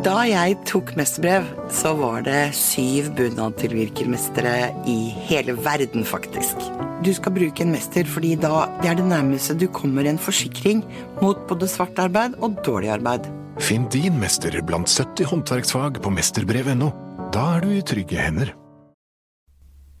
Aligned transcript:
Da 0.00 0.22
jeg 0.24 0.54
tok 0.64 0.94
mesterbrev, 0.96 1.44
så 1.76 1.90
var 1.98 2.22
det 2.24 2.54
syv 2.56 3.10
bunadtilvirkermestere 3.18 4.70
i 4.88 4.94
hele 5.26 5.52
verden, 5.60 6.06
faktisk. 6.08 6.62
Du 7.04 7.10
skal 7.12 7.34
bruke 7.36 7.60
en 7.60 7.74
mester 7.74 8.08
fordi 8.08 8.30
da 8.40 8.62
det 8.80 8.88
er 8.88 8.96
det 8.96 9.04
nærmeste 9.10 9.58
du 9.60 9.66
kommer 9.68 10.08
en 10.08 10.16
forsikring 10.16 10.80
mot 11.20 11.42
både 11.50 11.68
svart 11.68 12.00
arbeid 12.00 12.38
og 12.40 12.56
dårlig 12.64 12.88
arbeid. 12.94 13.28
Finn 13.60 13.84
din 13.92 14.16
mester 14.22 14.56
blant 14.64 14.88
70 14.88 15.28
håndverksfag 15.34 16.00
på 16.00 16.12
mesterbrev.no. 16.16 16.88
Da 17.36 17.42
er 17.58 17.66
du 17.66 17.74
i 17.76 17.82
trygge 17.84 18.16
hender. 18.16 18.54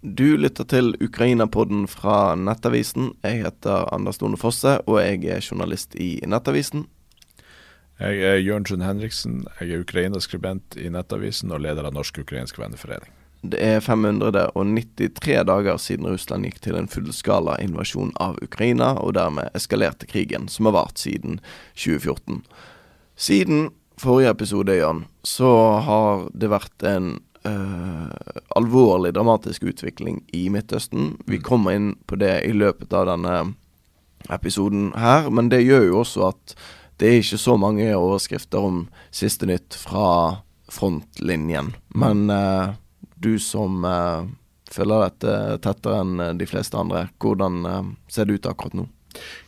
Du 0.00 0.38
lytter 0.40 0.64
til 0.64 0.94
Ukraina-podden 0.96 1.84
fra 1.92 2.32
Nettavisen. 2.40 3.12
Jeg 3.20 3.44
heter 3.44 3.92
Anders 3.92 4.22
Lone 4.24 4.40
Fosse, 4.40 4.78
og 4.88 5.02
jeg 5.04 5.28
er 5.28 5.44
journalist 5.44 5.92
i 6.00 6.14
Nettavisen. 6.24 6.88
Jeg 8.00 8.22
er 8.24 8.38
Jørnsen 8.40 8.80
Henriksen. 8.80 9.40
Jeg 9.60 9.74
er 9.74 9.82
Ukraina-skribent 9.84 10.76
i 10.80 10.88
Nettavisen 10.88 11.52
og 11.52 11.60
leder 11.60 11.84
av 11.84 11.92
Norsk-ukrainsk 11.92 12.56
venneforening. 12.56 13.12
Det 13.40 13.60
er 13.60 13.80
593 13.84 15.36
dager 15.48 15.76
siden 15.80 16.08
Russland 16.08 16.48
gikk 16.48 16.62
til 16.64 16.78
en 16.80 16.88
fullskala 16.88 17.58
invasjon 17.60 18.14
av 18.20 18.38
Ukraina, 18.44 18.94
og 19.00 19.14
dermed 19.16 19.52
eskalerte 19.56 20.08
krigen, 20.08 20.48
som 20.48 20.68
har 20.68 20.76
vart 20.78 21.00
siden 21.00 21.42
2014. 21.76 22.40
Siden 23.20 23.68
forrige 24.00 24.32
episode, 24.32 24.80
Jan, 24.80 25.04
så 25.24 25.52
har 25.84 26.26
det 26.32 26.52
vært 26.52 26.88
en 26.88 27.14
uh, 27.44 28.08
alvorlig 28.56 29.12
dramatisk 29.16 29.68
utvikling 29.68 30.22
i 30.32 30.46
Midtøsten. 30.48 31.18
Vi 31.28 31.40
mm. 31.40 31.44
kommer 31.44 31.76
inn 31.76 31.94
på 32.08 32.16
det 32.20 32.38
i 32.48 32.56
løpet 32.56 32.96
av 32.96 33.08
denne 33.12 33.40
episoden 34.32 34.92
her, 34.96 35.28
men 35.32 35.52
det 35.52 35.66
gjør 35.66 35.90
jo 35.90 36.04
også 36.04 36.30
at 36.32 36.60
det 37.00 37.08
er 37.08 37.22
ikke 37.22 37.40
så 37.40 37.56
mange 37.60 37.88
overskrifter 37.96 38.66
om 38.70 38.84
siste 39.14 39.48
nytt 39.48 39.76
fra 39.78 40.42
frontlinjen. 40.70 41.72
Men 41.96 42.28
uh, 42.30 42.76
du 43.16 43.34
som 43.42 43.84
uh, 43.88 44.28
følger 44.70 45.06
dette 45.08 45.36
tettere 45.64 46.02
enn 46.04 46.38
de 46.38 46.48
fleste 46.48 46.78
andre, 46.78 47.08
hvordan 47.22 47.62
uh, 47.66 47.92
ser 48.12 48.28
det 48.28 48.38
ut 48.38 48.50
akkurat 48.52 48.76
nå? 48.82 48.86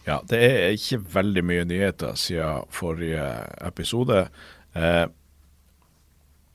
Ja, 0.09 0.23
det 0.27 0.41
er 0.43 0.73
ikke 0.75 1.05
veldig 1.13 1.45
mye 1.47 1.67
nyheter 1.69 2.17
siden 2.19 2.65
forrige 2.75 3.29
episode. 3.63 4.25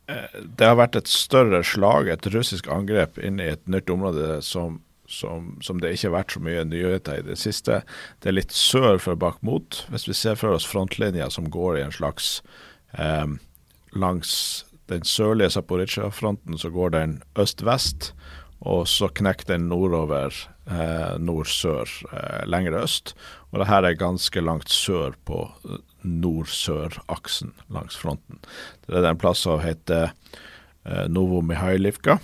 Eh, 0.08 0.42
det 0.58 0.68
har 0.68 0.78
vært 0.80 0.98
et 1.00 1.12
større 1.12 1.62
slag, 1.68 2.08
et 2.08 2.28
russisk 2.32 2.70
angrep, 2.72 3.20
inn 3.20 3.42
i 3.44 3.52
et 3.52 3.64
nytt 3.68 3.92
område 3.92 4.40
som 4.46 4.80
som, 5.08 5.56
som, 5.64 5.80
det 5.82 5.94
ikke 5.96 6.10
har 6.10 6.18
vært 6.18 6.36
så 6.36 6.44
mye 6.44 6.64
nyheter 6.68 7.22
i 7.22 7.26
det 7.30 7.38
siste. 7.40 7.82
Det 8.22 8.32
er 8.32 8.38
litt 8.38 8.56
sør 8.56 9.00
for 9.02 9.20
Bakhmut. 9.20 9.86
Hvis 9.94 10.08
vi 10.10 10.16
ser 10.18 10.40
for 10.40 10.58
oss 10.58 10.68
frontlinja 10.68 11.30
som 11.34 11.50
går 11.52 11.80
i 11.80 11.86
en 11.88 11.96
slags 11.96 12.42
eh, 12.98 13.28
Langs 13.98 14.66
den 14.92 15.04
sørlige 15.08 15.50
Zaporizjzja-fronten 15.56 16.60
så 16.60 16.70
går 16.72 16.92
den 16.94 17.16
øst-vest, 17.40 18.12
og 18.60 18.88
så 18.88 19.10
knekker 19.14 19.48
den 19.52 19.68
nordover 19.70 20.34
eh, 20.66 21.18
nord-sør, 21.20 21.92
eh, 22.12 22.46
lenger 22.50 22.80
øst. 22.82 23.14
Og 23.52 23.62
det 23.62 23.68
her 23.68 23.86
er 23.86 24.00
ganske 24.00 24.42
langt 24.42 24.72
sør 24.74 25.16
på 25.26 25.44
eh, 25.68 25.84
nord-sør-aksen 26.04 27.54
langs 27.74 28.00
fronten. 28.00 28.40
Det 28.88 28.98
er 28.98 29.12
en 29.12 29.20
plass 29.20 29.44
som 29.46 29.62
heter 29.62 30.10
eh, 30.10 31.06
Novo 31.12 31.42
Mihailivka. 31.42 32.18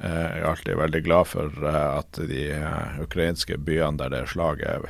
Eh, 0.00 0.26
jeg 0.32 0.40
er 0.40 0.48
alltid 0.48 0.78
veldig 0.80 1.00
glad 1.04 1.28
for 1.28 1.64
eh, 1.68 1.88
at 2.00 2.20
de 2.30 2.44
eh, 2.56 3.00
ukrainske 3.04 3.58
byene 3.60 4.00
der 4.00 4.12
det 4.14 4.22
er 4.22 4.30
slag, 4.32 4.62
er 4.64 4.86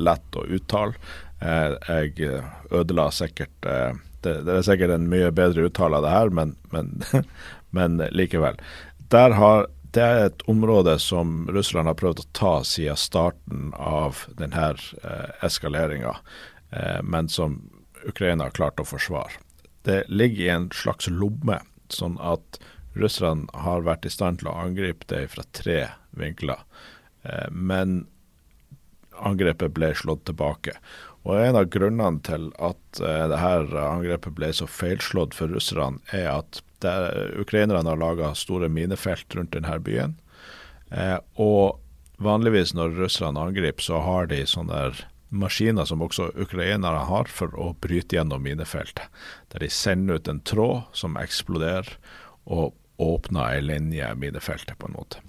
lett 0.00 0.38
å 0.38 0.46
uttale. 0.48 0.96
Jeg 1.38 2.30
ødela 2.74 3.04
sikkert 3.14 3.52
det, 3.62 4.32
er 4.34 4.64
sikkert 4.66 4.90
en 4.90 5.04
mye 5.06 5.28
bedre 5.30 5.68
uttale 5.68 6.00
av 6.00 6.02
det 6.02 6.10
her, 6.10 6.32
men, 6.34 6.56
men, 6.72 6.88
men 7.76 8.00
likevel. 8.10 8.58
Har, 9.14 9.68
det 9.94 10.02
er 10.02 10.24
et 10.24 10.42
område 10.50 10.96
som 10.98 11.44
Russland 11.54 11.86
har 11.86 11.94
prøvd 12.00 12.24
å 12.24 12.26
ta 12.34 12.52
siden 12.66 12.98
starten 12.98 13.70
av 13.78 14.24
denne 14.40 14.72
eskaleringa, 15.46 16.16
men 17.06 17.30
som 17.30 17.60
Ukraina 18.02 18.48
har 18.48 18.58
klart 18.58 18.82
å 18.82 18.88
forsvare. 18.88 19.38
Det 19.86 20.08
ligger 20.10 20.42
i 20.42 20.52
en 20.56 20.68
slags 20.74 21.06
lomme, 21.06 21.60
sånn 21.94 22.18
at 22.18 22.58
Russerne 22.98 23.46
har 23.64 23.86
vært 23.86 24.06
i 24.08 24.12
stand 24.12 24.40
til 24.40 24.50
å 24.50 24.58
angripe 24.58 25.06
det 25.10 25.28
fra 25.32 25.44
tre 25.56 25.80
vinkler, 26.18 26.62
eh, 27.24 27.46
men 27.50 28.06
angrepet 29.18 29.74
ble 29.74 29.92
slått 29.98 30.26
tilbake. 30.28 30.76
Og 31.26 31.36
En 31.42 31.58
av 31.60 31.68
grunnene 31.68 32.22
til 32.24 32.48
at 32.62 33.00
eh, 33.02 33.26
dette 33.30 33.82
angrepet 33.82 34.34
ble 34.36 34.52
så 34.54 34.68
feilslått 34.70 35.36
for 35.36 35.52
russerne, 35.52 36.00
er 36.14 36.30
at 36.38 36.62
der, 36.82 37.34
ukrainerne 37.40 37.90
har 37.90 37.98
laga 37.98 38.32
store 38.38 38.70
minefelt 38.70 39.34
rundt 39.34 39.52
denne 39.56 39.78
byen. 39.82 40.16
Eh, 40.90 41.18
og 41.36 41.80
vanligvis 42.22 42.74
når 42.74 42.96
russerne 42.96 43.48
angriper, 43.50 43.82
så 43.82 44.02
har 44.04 44.30
de 44.30 44.44
sånne 44.46 44.88
maskiner 45.28 45.84
som 45.84 46.02
også 46.02 46.30
ukrainerne 46.40 47.04
har 47.10 47.28
for 47.28 47.52
å 47.60 47.74
bryte 47.82 48.16
gjennom 48.16 48.42
minefeltet. 48.46 49.10
Der 49.52 49.64
de 49.64 49.68
sender 49.72 50.16
ut 50.16 50.30
en 50.30 50.40
tråd 50.40 50.88
som 50.96 51.18
eksploderer, 51.20 51.90
og 52.48 52.72
åpna 52.98 53.52
ei 53.54 53.62
linje 53.62 54.12
i 54.12 54.18
minefeltet, 54.18 54.78
på 54.78 54.88
en 54.88 54.96
måte. 54.98 55.22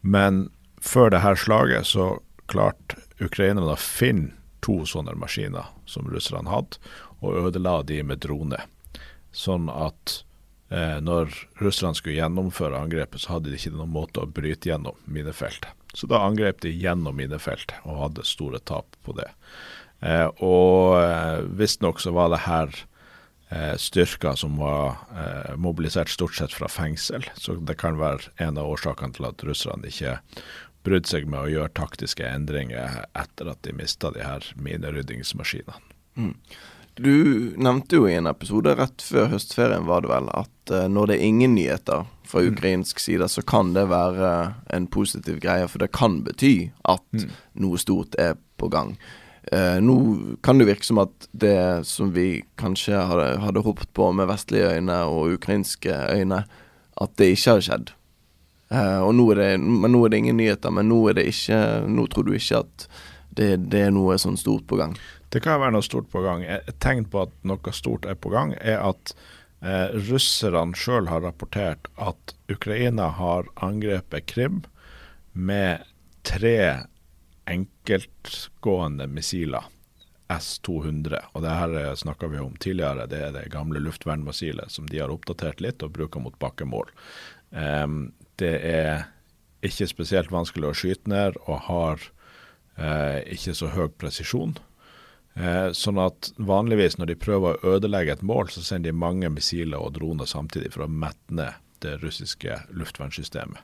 Men 0.00 0.44
før 0.82 1.12
det 1.14 1.22
her 1.24 1.38
slaget 1.38 1.88
så 1.88 2.14
klarte 2.50 3.00
ukrainerne 3.22 3.74
å 3.74 3.80
finne 3.80 4.34
to 4.62 4.82
sånne 4.86 5.14
maskiner 5.18 5.72
som 5.90 6.06
russerne 6.10 6.50
hadde, 6.50 6.78
og 7.22 7.48
ødela 7.48 7.80
de 7.86 8.02
med 8.06 8.22
drone. 8.22 8.60
Sånn 9.34 9.68
at 9.72 10.22
eh, 10.70 10.98
når 11.02 11.32
russerne 11.62 11.98
skulle 11.98 12.18
gjennomføre 12.18 12.78
angrepet, 12.78 13.24
så 13.24 13.36
hadde 13.36 13.50
de 13.50 13.58
ikke 13.58 13.74
noen 13.74 13.94
måte 13.94 14.22
å 14.22 14.30
bryte 14.30 14.70
gjennom 14.70 14.98
minefeltet. 15.04 15.70
Så 15.94 16.08
da 16.08 16.22
angrep 16.24 16.62
de 16.64 16.72
gjennom 16.72 17.16
minefeltet 17.18 17.82
og 17.84 18.00
hadde 18.06 18.24
store 18.26 18.62
tap 18.64 18.96
på 19.04 19.14
det. 19.18 19.28
Eh, 20.02 20.28
og 20.42 20.98
eh, 21.02 21.42
visstnok 21.58 22.00
så 22.02 22.14
var 22.16 22.32
det 22.32 22.44
her 22.46 22.74
styrker 23.76 24.36
som 24.38 24.56
var 24.60 25.00
eh, 25.12 25.54
mobilisert 25.56 26.12
stort 26.12 26.36
sett 26.38 26.52
fra 26.52 26.68
fengsel. 26.68 27.24
Så 27.34 27.58
det 27.60 27.78
kan 27.80 27.98
være 28.00 28.32
en 28.42 28.60
av 28.60 28.70
årsakene 28.72 29.16
til 29.16 29.28
at 29.28 29.44
russerne 29.46 29.90
ikke 29.90 30.18
brydde 30.86 31.12
seg 31.12 31.28
med 31.30 31.44
å 31.44 31.50
gjøre 31.50 31.74
taktiske 31.78 32.26
endringer 32.26 33.04
etter 33.18 33.50
at 33.52 33.62
de 33.66 33.74
mista 33.76 34.10
de 34.14 34.24
her 34.26 34.46
mineryddingsmaskinene. 34.58 35.78
Mm. 36.18 36.34
Du 36.94 37.12
nevnte 37.56 37.96
jo 37.96 38.08
i 38.08 38.18
en 38.18 38.28
episode 38.28 38.74
rett 38.76 39.00
før 39.00 39.30
høstferien 39.32 39.86
var 39.88 40.04
det 40.04 40.10
vel, 40.10 40.26
at 40.36 40.72
uh, 40.74 40.88
når 40.92 41.08
det 41.08 41.16
er 41.16 41.30
ingen 41.30 41.54
nyheter 41.56 42.04
fra 42.28 42.42
mm. 42.42 42.50
ukrainsk 42.52 43.00
side, 43.00 43.28
så 43.32 43.44
kan 43.48 43.72
det 43.72 43.86
være 43.88 44.32
en 44.76 44.88
positiv 44.92 45.40
greie. 45.40 45.68
For 45.72 45.80
det 45.80 45.92
kan 45.96 46.20
bety 46.26 46.68
at 46.84 47.06
mm. 47.16 47.30
noe 47.64 47.80
stort 47.80 48.18
er 48.20 48.36
på 48.60 48.68
gang. 48.72 48.96
Eh, 49.50 49.78
nå 49.82 49.96
kan 50.42 50.58
det 50.58 50.68
virke 50.68 50.86
som 50.86 51.00
at 51.02 51.26
det 51.34 51.82
som 51.88 52.12
vi 52.14 52.44
kanskje 52.60 52.94
hadde, 52.94 53.40
hadde 53.42 53.64
håpet 53.66 53.90
på 53.96 54.12
med 54.14 54.30
vestlige 54.30 54.76
øyne 54.76 55.00
og 55.10 55.34
ukrainske 55.38 55.96
øyne, 56.14 56.44
at 57.02 57.16
det 57.18 57.32
ikke 57.34 57.56
har 57.56 57.64
skjedd. 57.66 57.94
Eh, 58.72 59.00
og 59.02 59.16
nå 59.18 59.26
er 59.32 59.40
det, 59.40 59.48
men 59.60 59.92
nå 59.92 60.04
er 60.04 60.12
det 60.12 60.22
ingen 60.22 60.38
nyheter, 60.38 60.72
men 60.72 60.88
nå 60.88 61.00
er 61.10 61.18
det 61.18 61.26
ikke 61.32 61.58
Nå 61.90 62.06
tror 62.08 62.28
du 62.28 62.36
ikke 62.36 62.62
at 62.62 62.86
det, 63.36 63.50
det 63.72 63.88
er 63.88 63.92
noe 63.92 64.16
sånn 64.20 64.38
stort 64.40 64.68
på 64.70 64.78
gang? 64.78 64.94
Det 65.32 65.42
kan 65.42 65.60
være 65.60 65.74
noe 65.74 65.84
stort 65.84 66.10
på 66.12 66.22
gang. 66.24 66.44
Et 66.44 66.74
tegn 66.84 67.06
på 67.08 67.24
at 67.24 67.32
noe 67.48 67.72
stort 67.74 68.06
er 68.08 68.18
på 68.20 68.30
gang, 68.32 68.52
er 68.60 68.78
at 68.84 69.14
eh, 69.64 69.94
russerne 70.08 70.76
sjøl 70.78 71.08
har 71.10 71.24
rapportert 71.24 71.88
at 71.96 72.36
Ukraina 72.52 73.08
har 73.16 73.48
angrepet 73.64 74.28
Krim 74.30 74.62
med 75.32 75.82
tre 76.28 76.84
enkeltgående 77.50 79.06
missiler. 79.06 79.68
S-200. 80.32 81.18
og 81.32 81.42
det 81.44 81.52
her 81.52 81.94
snakka 81.94 82.28
vi 82.32 82.38
om 82.40 82.56
tidligere. 82.56 83.06
Det 83.06 83.20
er 83.20 83.32
det 83.34 83.50
gamle 83.52 83.82
luftvernmissilet 83.82 84.72
som 84.72 84.88
de 84.88 85.02
har 85.02 85.12
oppdatert 85.12 85.60
litt 85.60 85.82
og 85.84 85.92
bruker 85.96 86.22
mot 86.24 86.38
bakkemål. 86.40 86.88
Um, 87.50 88.12
det 88.40 88.54
er 88.64 89.06
ikke 89.62 89.90
spesielt 89.90 90.32
vanskelig 90.32 90.70
å 90.70 90.76
skyte 90.76 91.10
ned 91.12 91.38
og 91.44 91.66
har 91.68 92.06
uh, 92.80 93.20
ikke 93.28 93.54
så 93.58 93.70
høy 93.74 93.88
presisjon. 94.00 94.56
Uh, 95.36 95.70
sånn 95.76 96.00
at 96.02 96.32
vanligvis 96.36 96.98
når 96.98 97.12
de 97.12 97.20
prøver 97.20 97.56
å 97.56 97.76
ødelegge 97.76 98.16
et 98.16 98.24
mål, 98.26 98.50
så 98.52 98.64
sender 98.64 98.92
de 98.92 99.02
mange 99.04 99.30
missiler 99.32 99.80
og 99.80 99.94
droner 99.98 100.28
samtidig 100.28 100.72
for 100.74 100.86
å 100.86 100.92
mette 100.92 101.36
ned 101.36 101.60
det 101.82 101.96
russiske 101.98 102.60
luftvernsystemet. 102.78 103.58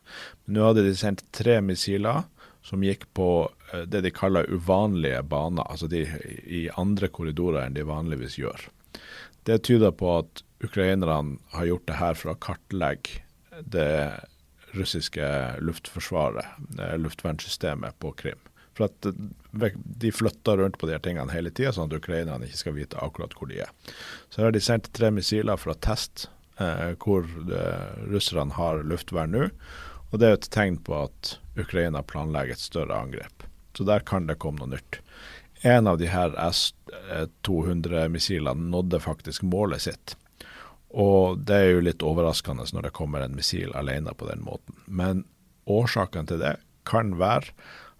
Nå 0.50 0.64
hadde 0.66 0.82
de 0.88 0.94
sendt 0.98 1.22
tre 1.34 1.60
missiler 1.62 2.24
som 2.68 2.84
gikk 2.84 3.06
på 3.16 3.28
eh, 3.72 3.86
det 3.88 4.02
de 4.04 4.12
kaller 4.14 4.48
uvanlige 4.52 5.22
baner, 5.28 5.64
altså 5.68 5.88
de 5.90 6.04
i 6.44 6.66
andre 6.76 7.08
korridorer 7.12 7.64
enn 7.64 7.78
de 7.78 7.86
vanligvis 7.88 8.38
gjør. 8.40 8.68
Det 9.48 9.62
tyder 9.64 9.94
på 9.96 10.18
at 10.18 10.42
ukrainerne 10.64 11.38
har 11.54 11.70
gjort 11.70 11.86
det 11.88 12.00
her 12.00 12.18
for 12.18 12.34
å 12.34 12.40
kartlegge 12.42 13.22
det 13.64 14.20
russiske 14.76 15.24
luftforsvaret, 15.64 16.44
luftvernsystemet 17.00 17.96
på 18.02 18.12
Krim, 18.18 18.40
For 18.76 18.86
at 18.86 19.06
de 20.02 20.10
flytter 20.12 20.60
rundt 20.60 20.76
på 20.78 20.86
de 20.86 20.94
her 20.94 21.02
tingene 21.02 21.32
hele 21.32 21.50
tida, 21.50 21.72
sånn 21.72 21.88
at 21.88 21.96
ukrainerne 21.96 22.46
ikke 22.46 22.60
skal 22.60 22.76
vite 22.76 23.00
akkurat 23.02 23.32
hvor 23.34 23.48
de 23.50 23.62
er. 23.64 23.72
Så 24.28 24.42
her 24.42 24.50
har 24.50 24.54
de 24.54 24.62
sendt 24.62 24.92
tre 24.94 25.10
missiler 25.10 25.58
for 25.58 25.72
å 25.72 25.80
teste 25.82 26.28
eh, 26.60 26.92
hvor 27.00 27.26
russerne 28.12 28.54
har 28.54 28.84
luftvern 28.86 29.34
nå. 29.34 29.48
Og 30.10 30.18
det 30.20 30.26
er 30.28 30.34
et 30.38 30.52
tegn 30.54 30.76
på 30.84 30.92
at 31.04 31.38
Ukraina 31.58 32.02
planlegger 32.06 32.52
et 32.56 32.62
større 32.62 32.96
angrep. 32.96 33.42
Så 33.76 33.84
der 33.84 34.00
kan 34.06 34.26
det 34.28 34.40
komme 34.42 34.58
noe 34.62 34.70
nytt. 34.76 34.92
En 35.66 35.86
av 35.90 35.96
de 35.98 36.06
her 36.10 36.30
S-200-missilene 36.48 38.70
nådde 38.70 39.00
faktisk 39.02 39.42
målet 39.42 39.80
sitt. 39.88 40.16
Og 40.88 41.38
det 41.44 41.56
er 41.56 41.70
jo 41.74 41.84
litt 41.84 42.02
overraskende 42.06 42.64
når 42.72 42.82
det 42.88 42.96
kommer 42.96 43.20
en 43.20 43.36
missil 43.36 43.72
alene 43.76 44.12
på 44.16 44.26
den 44.30 44.40
måten. 44.46 44.74
Men 44.86 45.24
årsaken 45.68 46.26
til 46.30 46.38
det 46.40 46.56
kan 46.88 47.18
være 47.20 47.46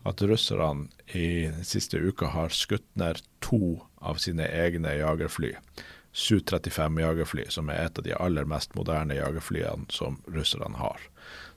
at 0.08 0.22
russerne 0.25 0.88
i 1.12 1.50
siste 1.66 1.99
uka 1.99 2.26
har 2.32 2.49
skutt 2.54 2.87
ned 2.96 3.20
to 3.44 3.82
av 4.00 4.14
sine 4.22 4.46
egne 4.46 4.94
jagerfly. 4.96 5.52
Su-35 6.12 7.00
jagerfly, 7.02 7.44
som 7.52 7.69
er 7.69 7.84
et 7.84 7.99
av 7.99 8.04
de 8.06 8.14
aller 8.16 8.44
mest 8.49 8.75
moderne 8.78 9.14
jagerflyene 9.19 9.84
som 9.93 10.22
russerne 10.32 10.76
har. 10.81 11.00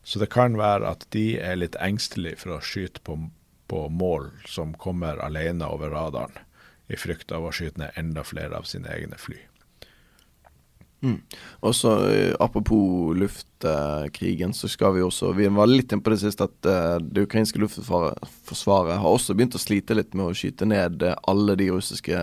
Så 0.03 0.19
det 0.19 0.31
kan 0.33 0.57
være 0.57 0.89
at 0.89 1.05
de 1.13 1.35
er 1.37 1.59
litt 1.59 1.77
engstelige 1.79 2.41
for 2.41 2.57
å 2.57 2.63
skyte 2.65 3.03
på 3.05 3.19
på 3.71 3.89
mål 3.89 4.25
som 4.45 4.73
kommer 4.73 5.21
alene 5.23 5.63
over 5.71 5.93
radaren, 5.95 6.41
i 6.91 6.97
frykt 6.99 7.31
av 7.31 7.45
å 7.47 7.53
skyte 7.55 7.79
ned 7.79 7.95
enda 7.95 8.25
flere 8.27 8.57
av 8.59 8.65
sine 8.67 8.91
egne 8.91 9.15
fly. 9.15 9.37
Mm. 11.01 11.15
Og 11.65 11.73
så 11.73 11.91
uh, 12.03 12.33
Apropos 12.43 13.15
luftkrigen, 13.17 14.51
så 14.53 14.67
skal 14.69 14.91
vi 14.93 15.01
også 15.01 15.31
Vi 15.33 15.47
var 15.49 15.71
litt 15.71 15.95
inne 15.95 16.03
på 16.05 16.11
det 16.13 16.19
siste 16.21 16.45
at 16.45 16.67
uh, 16.69 16.99
det 17.01 17.23
ukrainske 17.25 17.57
luftforsvaret 17.63 18.99
har 19.01 19.07
også 19.07 19.33
begynt 19.33 19.57
å 19.57 19.63
slite 19.63 19.97
litt 19.97 20.13
med 20.13 20.27
å 20.29 20.35
skyte 20.37 20.67
ned 20.67 21.01
eh, 21.07 21.15
alle 21.31 21.55
de 21.57 21.71
russiske 21.71 22.19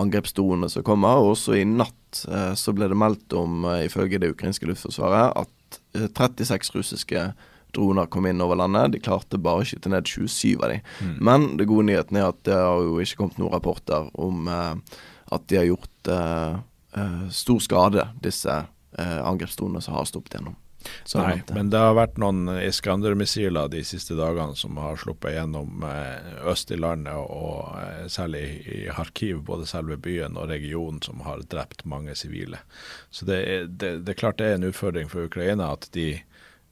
angrepsdronene 0.00 0.72
som 0.72 0.86
kommer. 0.88 1.20
Og 1.20 1.36
også 1.36 1.60
i 1.60 1.68
natt 1.68 2.24
eh, 2.24 2.56
så 2.58 2.74
ble 2.74 2.88
det 2.90 2.98
meldt 2.98 3.36
om, 3.36 3.68
ifølge 3.84 4.24
det 4.24 4.32
ukrainske 4.32 4.72
luftforsvaret, 4.72 5.36
at 5.44 5.52
36 6.16 6.74
russiske 6.74 7.26
droner 7.76 8.06
kom 8.06 8.26
inn 8.26 8.40
over 8.40 8.56
landet. 8.56 8.92
De 8.94 9.02
klarte 9.02 9.40
bare 9.42 9.62
å 9.62 9.66
skyte 9.68 9.90
ned 9.92 10.08
27 10.08 10.56
av 10.62 10.70
dem. 10.72 10.84
Mm. 11.00 11.16
Men 11.28 11.48
det 11.60 11.68
gode 11.68 11.88
nyheten 11.90 12.20
er 12.20 12.30
at 12.30 12.40
det 12.48 12.56
har 12.56 12.84
jo 12.84 13.00
ikke 13.02 13.20
kommet 13.22 13.40
noen 13.42 13.52
rapporter 13.52 14.08
om 14.14 14.48
eh, 14.48 15.00
at 15.36 15.48
de 15.50 15.58
har 15.58 15.66
gjort 15.66 16.12
eh, 16.12 16.58
uh, 16.96 17.24
stor 17.34 17.58
skade, 17.64 18.04
disse 18.22 18.62
angrepsdronene 18.96 19.82
som 19.84 19.92
har 19.98 20.06
stoppet 20.08 20.38
gjennom. 20.38 20.54
Så 21.06 21.22
Nei, 21.22 21.40
men 21.54 21.70
det 21.72 21.80
har 21.80 21.96
vært 21.98 22.20
noen 22.22 22.50
Iskander-missiler 22.60 23.70
de 23.72 23.82
siste 23.86 24.16
dagene 24.18 24.56
som 24.58 24.78
har 24.82 24.98
sluppet 25.00 25.36
gjennom 25.36 25.84
øst 26.50 26.72
i 26.74 26.78
landet, 26.80 27.14
og, 27.14 27.30
og 27.30 28.10
særlig 28.12 28.44
i 28.66 28.80
Kharkiv, 28.90 29.42
både 29.46 29.68
selve 29.70 29.98
byen 30.02 30.38
og 30.38 30.50
regionen, 30.50 31.02
som 31.04 31.22
har 31.26 31.44
drept 31.50 31.86
mange 31.88 32.16
sivile. 32.18 32.62
Så 33.10 33.28
det 33.28 33.42
er, 33.42 33.68
det, 33.68 33.92
det 34.06 34.14
er 34.14 34.22
klart 34.22 34.40
det 34.40 34.50
er 34.50 34.58
en 34.58 34.70
utfordring 34.70 35.10
for 35.12 35.28
Ukraina 35.30 35.72
at 35.74 35.88
de 35.96 36.10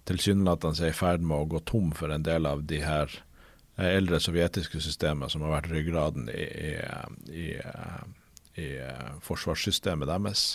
tilsynelatende 0.08 0.84
er 0.84 0.92
i 0.92 0.96
ferd 0.96 1.24
med 1.24 1.36
å 1.38 1.50
gå 1.54 1.62
tom 1.68 1.92
for 1.96 2.12
en 2.12 2.24
del 2.26 2.48
av 2.48 2.64
de 2.68 2.80
her 2.84 3.12
eh, 3.76 3.94
eldre 3.94 4.20
sovjetiske 4.22 4.82
systemet 4.84 5.32
som 5.32 5.44
har 5.44 5.56
vært 5.58 5.70
ryggraden 5.72 6.28
i, 6.32 6.44
i, 6.44 6.74
i, 7.32 7.46
i 8.60 8.68
eh, 8.84 9.14
forsvarssystemet 9.24 10.10
deres. 10.10 10.46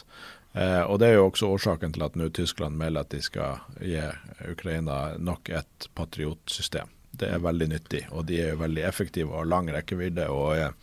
Eh, 0.54 0.82
og 0.82 1.00
Det 1.00 1.08
er 1.08 1.20
jo 1.20 1.28
også 1.28 1.50
årsaken 1.54 1.94
til 1.94 2.06
at 2.06 2.16
nå 2.18 2.30
Tyskland 2.34 2.78
melder 2.78 3.06
at 3.06 3.14
de 3.14 3.22
skal 3.22 3.60
gi 3.82 4.02
Ukraina 4.50 5.18
nok 5.18 5.50
et 5.50 5.90
patriotsystem. 5.96 6.90
Det 7.12 7.30
er 7.30 7.44
veldig 7.44 7.68
nyttig, 7.70 8.06
og 8.12 8.26
de 8.30 8.40
er 8.42 8.54
jo 8.54 8.64
veldig 8.64 8.86
effektive 8.88 9.34
og 9.34 9.44
har 9.44 9.52
lang 9.52 9.70
rekkevidde 9.74 10.30
og 10.32 10.58
er 10.58 10.74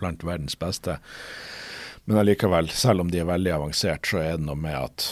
blant 0.00 0.24
verdens 0.24 0.56
beste. 0.58 0.98
Men 2.04 2.18
allikevel, 2.18 2.70
selv 2.70 3.04
om 3.04 3.10
de 3.10 3.20
er 3.22 3.28
veldig 3.28 3.52
avansert, 3.54 4.06
så 4.06 4.18
er 4.22 4.38
det 4.38 4.46
noe 4.46 4.58
med 4.58 4.74
at 4.74 5.06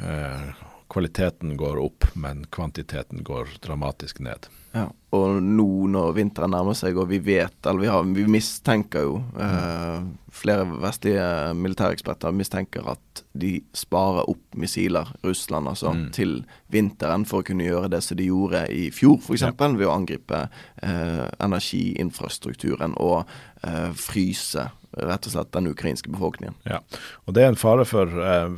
eh, 0.00 0.64
kvaliteten 0.88 1.56
går 1.56 1.80
opp, 1.82 2.04
men 2.14 2.46
kvantiteten 2.54 3.24
går 3.24 3.58
dramatisk 3.64 4.22
ned. 4.24 4.48
Ja, 4.72 4.88
Og 5.16 5.38
nå 5.40 5.88
når 5.88 6.12
vinteren 6.18 6.52
nærmer 6.52 6.76
seg, 6.76 6.98
og 7.00 7.08
vi 7.08 7.18
vet, 7.24 7.56
eller 7.64 7.80
vi, 7.80 7.88
har, 7.88 8.04
vi 8.04 8.26
mistenker 8.28 9.06
jo 9.06 9.14
eh, 9.40 10.02
Flere 10.38 10.66
vestlige 10.84 11.24
militæreksperter 11.56 12.34
mistenker 12.36 12.84
at 12.92 13.22
de 13.32 13.54
sparer 13.74 14.28
opp 14.28 14.58
missiler, 14.60 15.08
Russland 15.24 15.70
altså, 15.72 15.94
mm. 15.96 16.04
til 16.14 16.34
vinteren 16.70 17.24
for 17.26 17.40
å 17.40 17.46
kunne 17.48 17.66
gjøre 17.66 17.88
det 17.94 18.02
som 18.04 18.20
de 18.20 18.28
gjorde 18.28 18.66
i 18.70 18.90
fjor, 18.94 19.16
f.eks. 19.24 19.46
Ja. 19.48 19.54
ved 19.56 19.88
å 19.88 19.94
angripe 19.96 20.44
eh, 20.84 21.24
energiinfrastrukturen 21.42 22.94
og 23.00 23.24
eh, 23.64 23.88
fryse 23.96 24.68
rett 24.98 25.26
og 25.28 25.34
slett 25.34 25.52
den 25.54 25.70
ukrainske 25.70 26.10
befolkningen. 26.10 26.56
Ja, 26.68 26.80
og 27.26 27.34
Det 27.34 27.44
er 27.44 27.52
en 27.52 27.60
fare 27.60 27.84
for 27.88 28.12
eh, 28.22 28.54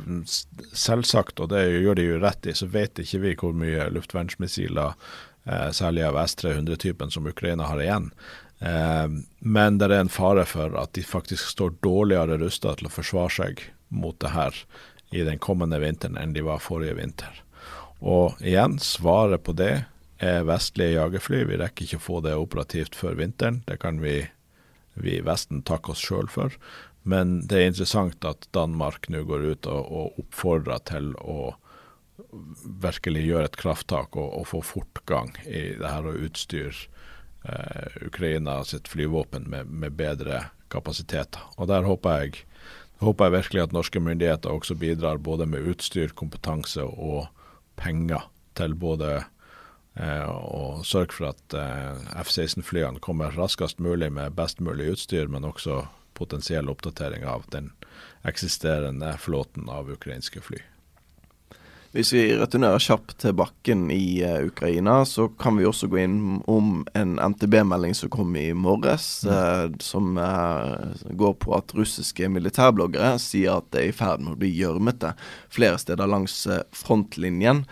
Selvsagt, 0.73 1.39
og 1.39 1.51
det 1.53 1.65
gjør 1.67 1.99
de 1.99 2.07
jo 2.07 2.21
rett 2.21 2.47
i, 2.47 2.55
så 2.57 2.69
vet 2.71 3.01
ikke 3.01 3.23
vi 3.25 3.35
hvor 3.39 3.53
mye 3.57 3.89
luftvernsmissiler, 3.93 4.95
eh, 5.45 5.67
særlig 5.75 6.05
av 6.07 6.19
S-300-typen, 6.25 7.11
som 7.11 7.27
Ukraina 7.27 7.69
har 7.69 7.83
igjen. 7.83 8.11
Eh, 8.59 9.07
men 9.39 9.77
det 9.77 9.89
er 9.89 9.99
en 9.99 10.13
fare 10.13 10.45
for 10.49 10.77
at 10.79 10.93
de 10.97 11.05
faktisk 11.05 11.53
står 11.55 11.77
dårligere 11.81 12.39
rusta 12.41 12.75
til 12.77 12.89
å 12.89 12.93
forsvare 12.93 13.37
seg 13.37 13.63
mot 13.89 14.17
det 14.21 14.33
her 14.35 14.57
i 15.11 15.25
den 15.27 15.39
kommende 15.43 15.81
vinteren 15.81 16.17
enn 16.17 16.33
de 16.33 16.43
var 16.45 16.61
forrige 16.63 16.95
vinter. 16.99 17.41
Og 18.01 18.37
igjen, 18.41 18.79
svaret 18.81 19.43
på 19.45 19.53
det 19.57 19.83
er 20.21 20.45
vestlige 20.47 20.95
jagerfly. 20.95 21.43
Vi 21.49 21.57
rekker 21.61 21.87
ikke 21.87 21.99
å 21.99 22.05
få 22.05 22.21
det 22.25 22.37
operativt 22.37 22.95
før 22.97 23.17
vinteren. 23.19 23.61
Det 23.67 23.77
kan 23.81 23.99
vi 24.01 24.21
vi 24.93 25.17
i 25.17 25.25
Vesten 25.25 25.63
takker 25.67 25.95
oss 25.95 26.03
sjøl 26.03 26.29
for. 26.31 26.55
Men 27.03 27.39
det 27.49 27.57
er 27.57 27.71
interessant 27.71 28.25
at 28.27 28.47
Danmark 28.53 29.09
nå 29.09 29.23
går 29.25 29.45
ut 29.53 29.69
og, 29.69 29.91
og 29.91 30.21
oppfordrer 30.21 30.83
til 30.89 31.13
å 31.17 31.55
virkelig 32.83 33.23
gjøre 33.25 33.49
et 33.49 33.59
krafttak 33.59 34.15
og, 34.15 34.27
og, 34.37 34.45
få 34.51 34.61
fortgang 34.65 35.33
i 35.45 35.71
det 35.79 35.89
her 35.89 36.05
å 36.05 36.13
utstyre 36.27 36.73
eh, 37.49 37.97
Ukraina 38.05 38.59
sitt 38.67 38.91
flyvåpen 38.91 39.49
med, 39.49 39.71
med, 39.71 39.97
bedre 39.97 40.45
kapasiteter. 40.71 41.41
Og 41.57 41.71
der 41.71 41.87
håper 41.87 42.21
jeg, 42.21 42.45
håper 43.01 43.27
jeg 43.27 43.37
virkelig 43.39 43.63
at 43.65 43.75
norske 43.75 44.03
myndigheter 44.03 44.53
også 44.53 44.77
bidrar 44.79 45.21
både 45.23 45.49
med 45.49 45.65
utstyr, 45.73 46.13
kompetanse 46.13 46.85
og 46.85 47.27
penger 47.81 48.29
til 48.59 48.77
både 48.77 49.23
og 49.99 50.85
sørge 50.87 51.11
for 51.17 51.31
at 51.33 51.55
eh, 51.57 52.19
F-16-flyene 52.23 53.01
kommer 53.03 53.35
raskest 53.35 53.79
mulig 53.83 54.11
med 54.13 54.37
best 54.37 54.63
mulig 54.63 54.93
utstyr, 54.93 55.27
men 55.27 55.43
også 55.43 55.83
potensiell 56.15 56.69
oppdatering 56.71 57.25
av 57.27 57.43
den 57.51 57.71
eksisterende 58.23 59.17
flåten 59.19 59.69
av 59.69 59.91
ukrainske 59.91 60.41
fly. 60.41 60.61
Hvis 61.91 62.13
vi 62.15 62.21
returnerer 62.39 62.79
kjapt 62.79 63.17
til 63.19 63.33
bakken 63.35 63.89
i 63.91 64.23
uh, 64.23 64.45
Ukraina, 64.47 65.01
så 65.03 65.25
kan 65.27 65.57
vi 65.59 65.65
også 65.67 65.89
gå 65.91 65.99
inn 65.99 66.21
om 66.47 66.85
en 66.95 67.17
NTB-melding 67.19 67.97
som 67.97 68.11
kom 68.13 68.31
i 68.39 68.53
morges, 68.55 69.25
mm. 69.27 69.31
uh, 69.33 69.75
som 69.83 70.15
uh, 70.15 70.87
går 71.19 71.35
på 71.43 71.51
at 71.57 71.75
russiske 71.75 72.29
militærbloggere 72.31 73.17
sier 73.19 73.59
at 73.59 73.67
det 73.75 73.81
er 73.81 73.91
i 73.91 73.97
ferd 73.97 74.23
med 74.23 74.37
å 74.37 74.39
bli 74.39 74.53
gjørmete 74.55 75.17
flere 75.51 75.81
steder 75.83 76.07
langs 76.07 76.45
frontlinjen. 76.79 77.65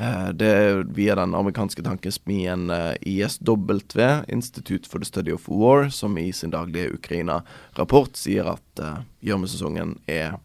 Eh, 0.00 0.28
det 0.28 0.46
er 0.48 0.82
via 0.96 1.14
den 1.18 1.34
amerikanske 1.36 1.82
tankesmien 1.84 2.70
eh, 2.70 2.94
ISW, 3.00 4.00
Institute 4.28 4.88
for 4.88 4.98
the 4.98 5.04
Study 5.04 5.32
of 5.32 5.48
War, 5.48 5.90
som 5.90 6.18
i 6.18 6.32
sin 6.32 6.54
daglige 6.54 6.94
Ukraina-rapport 6.96 8.16
sier 8.16 8.48
at 8.54 8.80
uh, 8.80 9.02
gjørmesesongen 9.20 9.98
er 10.08 10.38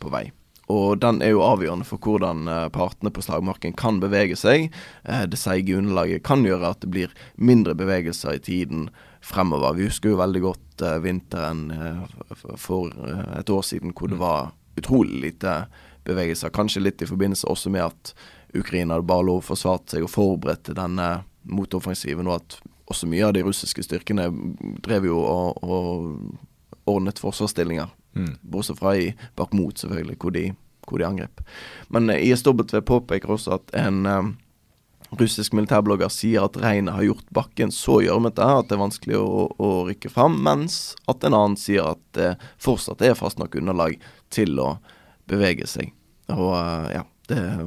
på 0.00 0.08
vei. 0.08 0.30
Og 0.72 1.02
den 1.02 1.18
er 1.20 1.34
jo 1.34 1.42
avgjørende 1.44 1.84
for 1.84 2.00
hvordan 2.00 2.48
partene 2.72 3.10
på 3.12 3.20
slagmarken 3.20 3.74
kan 3.76 3.98
bevege 4.00 4.38
seg. 4.38 4.70
Det 5.04 5.36
seige 5.36 5.76
underlaget 5.76 6.22
kan 6.24 6.46
gjøre 6.46 6.70
at 6.70 6.80
det 6.80 6.88
blir 6.94 7.12
mindre 7.36 7.74
bevegelser 7.76 8.38
i 8.38 8.40
tiden 8.46 8.86
fremover. 9.20 9.76
Vi 9.76 9.90
husker 9.90 10.14
jo 10.14 10.22
veldig 10.22 10.42
godt 10.46 10.86
vinteren 11.04 11.66
for 12.56 12.88
et 13.36 13.52
år 13.52 13.68
siden 13.68 13.92
hvor 13.92 14.08
det 14.08 14.16
mm. 14.16 14.24
var 14.24 14.54
utrolig 14.80 15.20
lite 15.26 15.58
bevegelser. 16.08 16.54
Kanskje 16.56 16.86
litt 16.86 17.04
i 17.04 17.10
forbindelse 17.10 17.50
også 17.52 17.74
med 17.74 17.90
at 17.90 18.14
Ukraina 18.54 18.96
hadde 18.96 19.08
bare 19.10 19.26
lov 19.28 19.42
å 19.42 19.48
forsvare 19.52 19.86
seg 19.92 20.06
og 20.06 20.12
forberedte 20.12 20.74
denne 20.76 21.10
motoffensiven, 21.50 22.28
og 22.28 22.40
at 22.40 22.58
også 22.90 23.08
mye 23.10 23.28
av 23.28 23.34
de 23.36 23.44
russiske 23.46 23.84
styrkene 23.86 24.28
drev 24.82 25.06
jo 25.10 25.20
og, 25.22 25.62
og 25.62 26.90
ordnet 26.90 27.22
forsvarsstillinger. 27.22 27.90
Mm. 28.18 28.34
Bortsett 28.42 28.80
fra 28.80 28.96
i 28.98 29.12
Bakhmut, 29.38 29.78
selvfølgelig, 29.78 30.18
hvor 30.18 30.34
de, 30.34 30.44
hvor 30.88 30.98
de 30.98 31.06
angrep. 31.06 31.42
Men 31.88 32.10
eh, 32.10 32.24
ISW 32.30 32.80
påpeker 32.86 33.30
også 33.30 33.60
at 33.60 33.74
en 33.78 34.06
um, 34.06 34.32
russisk 35.20 35.54
militærblogger 35.54 36.10
sier 36.12 36.46
at 36.46 36.58
regnet 36.62 36.94
har 36.96 37.06
gjort 37.06 37.30
bakken 37.34 37.72
så 37.74 38.00
gjørmete 38.04 38.42
at 38.42 38.70
det 38.70 38.76
er 38.76 38.82
vanskelig 38.82 39.20
å, 39.20 39.46
å, 39.54 39.70
rykke 39.88 40.10
fram, 40.12 40.40
mens 40.42 40.96
at 41.10 41.26
en 41.26 41.36
annen 41.36 41.58
sier 41.58 41.92
at 41.94 42.02
det 42.18 42.34
fortsatt 42.62 43.02
er 43.06 43.18
fast 43.18 43.38
nok 43.42 43.56
underlag 43.58 43.98
til 44.34 44.58
å 44.62 44.74
bevege 45.30 45.66
seg. 45.70 45.94
Og 46.34 46.52
uh, 46.54 46.90
ja, 46.90 47.06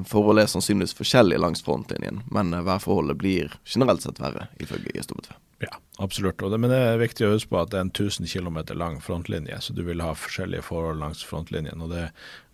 forholdet 0.10 0.46
er 0.46 0.52
sannsynligvis 0.54 0.96
forskjellig 0.98 1.40
langs 1.40 1.64
frontlinjen, 1.66 2.22
men 2.34 2.54
værforholdet 2.66 3.18
blir 3.22 3.56
generelt 3.66 4.04
sett 4.06 4.22
verre, 4.22 4.50
ifølge 4.64 4.94
ISW. 4.94 5.34
Ja, 5.64 5.78
absolutt. 5.98 6.40
Det, 6.40 6.58
men 6.60 6.72
det 6.74 6.80
er 6.82 7.00
viktig 7.00 7.28
å 7.28 7.34
huske 7.36 7.54
på 7.54 7.62
at 7.62 7.72
det 7.72 7.80
er 7.80 7.86
en 7.88 7.94
1000 7.94 8.28
km 8.28 8.60
lang 8.76 9.00
frontlinje, 9.04 9.62
så 9.64 9.76
du 9.76 9.84
vil 9.88 10.04
ha 10.04 10.12
forskjellige 10.18 10.66
forhold 10.68 11.00
langs 11.00 11.24
frontlinjen. 11.28 11.82
og 11.82 11.94
det 11.94 12.10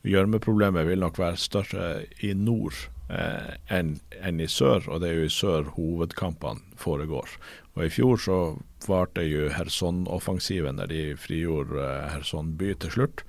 Gjørmeproblemet 0.08 0.88
vil 0.88 1.01
nok 1.04 1.18
være 1.20 1.39
større 1.42 1.88
i 2.24 2.32
nord 2.38 2.78
eh, 3.12 3.56
enn 3.68 3.98
en 4.22 4.39
i 4.39 4.48
sør, 4.48 4.86
og 4.88 5.01
det 5.01 5.10
er 5.10 5.18
jo 5.18 5.28
i 5.28 5.34
sør 5.34 5.72
hovedkampene 5.75 6.80
foregår. 6.80 7.34
Og 7.75 7.84
I 7.84 7.92
fjor 7.92 8.22
så 8.24 8.39
varte 8.88 9.25
jo 9.28 9.50
Kherson-offensiven, 9.51 10.80
der 10.80 10.92
de 10.92 11.04
frigjorde 11.20 11.84
eh, 11.84 12.13
Kherson 12.13 12.54
by 12.60 12.72
til 12.80 12.96
slutt, 12.96 13.25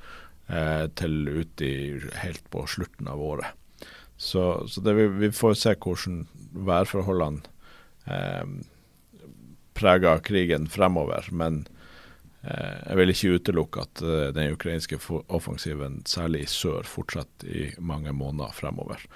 eh, 0.47 0.87
til 0.95 1.27
ut 1.27 1.65
helt 2.23 2.47
på 2.55 2.67
slutten 2.71 3.11
av 3.11 3.25
året. 3.33 3.60
Så, 4.21 4.69
så 4.69 4.83
det, 4.85 4.93
vi 5.17 5.31
får 5.33 5.55
se 5.57 5.73
hvordan 5.81 6.27
værforholdene 6.53 7.41
eh, 8.05 8.49
preger 9.73 10.21
krigen 10.27 10.67
fremover. 10.69 11.31
Men 11.33 11.62
eh, 12.45 12.83
jeg 12.85 12.99
vil 12.99 13.12
ikke 13.15 13.31
utelukke 13.39 13.85
at 13.87 14.03
eh, 14.05 14.27
den 14.37 14.53
ukrainske 14.59 14.99
offensiven, 15.33 16.03
særlig 16.05 16.43
i 16.45 16.50
sør, 16.53 16.85
fortsetter 16.85 17.49
i 17.49 17.62
mange 17.81 18.12
måneder 18.12 18.53
fremover. 18.53 19.07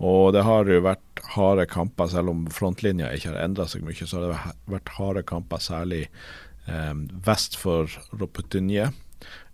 Og 0.00 0.32
det 0.32 0.46
har 0.46 0.64
jo 0.72 0.80
vært 0.86 1.20
harde 1.36 1.66
kamper, 1.70 2.08
selv 2.10 2.32
om 2.32 2.46
frontlinja 2.52 3.10
ikke 3.12 3.34
har 3.34 3.44
endra 3.44 3.66
seg 3.68 3.84
mye. 3.84 3.98
Så 4.00 4.16
har 4.16 4.32
det 4.32 4.54
vært 4.78 4.94
harde 4.96 5.24
kamper, 5.28 5.60
særlig 5.60 6.06
eh, 6.06 6.94
vest 7.28 7.60
for 7.60 7.92
Roputinje, 8.16 8.88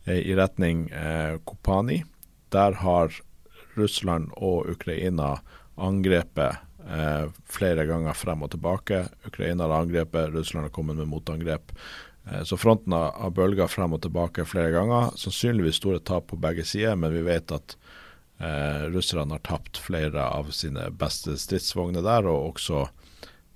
eh, 0.06 0.22
i 0.22 0.38
retning 0.38 0.86
eh, 0.94 1.34
Kopani. 1.42 1.98
Der 2.54 2.78
har 2.84 3.18
Russland 3.80 4.30
og 4.36 4.68
Ukraina 4.74 5.38
angrepet 5.80 6.60
eh, 6.88 7.26
flere 7.48 7.86
ganger 7.88 8.16
frem 8.16 8.44
og 8.44 8.52
tilbake. 8.54 9.04
Ukraina 9.26 9.66
har 9.66 9.82
angrepet, 9.82 10.32
Russland 10.34 10.68
har 10.68 10.74
kommet 10.74 10.96
med 10.96 11.08
motangrep. 11.08 11.72
Eh, 12.26 12.42
så 12.42 12.56
fronten 12.56 12.92
har, 12.92 13.30
bølga 13.30 13.68
frem 13.68 13.96
og 13.96 14.02
tilbake 14.04 14.44
flere 14.48 14.72
ganger. 14.74 15.12
Sannsynligvis 15.20 15.80
store 15.80 16.02
tap 16.04 16.30
på 16.30 16.40
begge 16.40 16.64
sider, 16.68 16.96
men 16.96 17.14
vi 17.16 17.24
vet 17.26 17.52
at 17.54 17.76
eh, 18.38 18.88
russerne 18.92 19.36
har 19.36 19.44
tapt 19.46 19.80
flere 19.80 20.26
av 20.28 20.52
sine 20.54 20.90
beste 20.90 21.36
stridsvogner 21.40 22.04
der, 22.06 22.28
og 22.28 22.54
også 22.54 22.86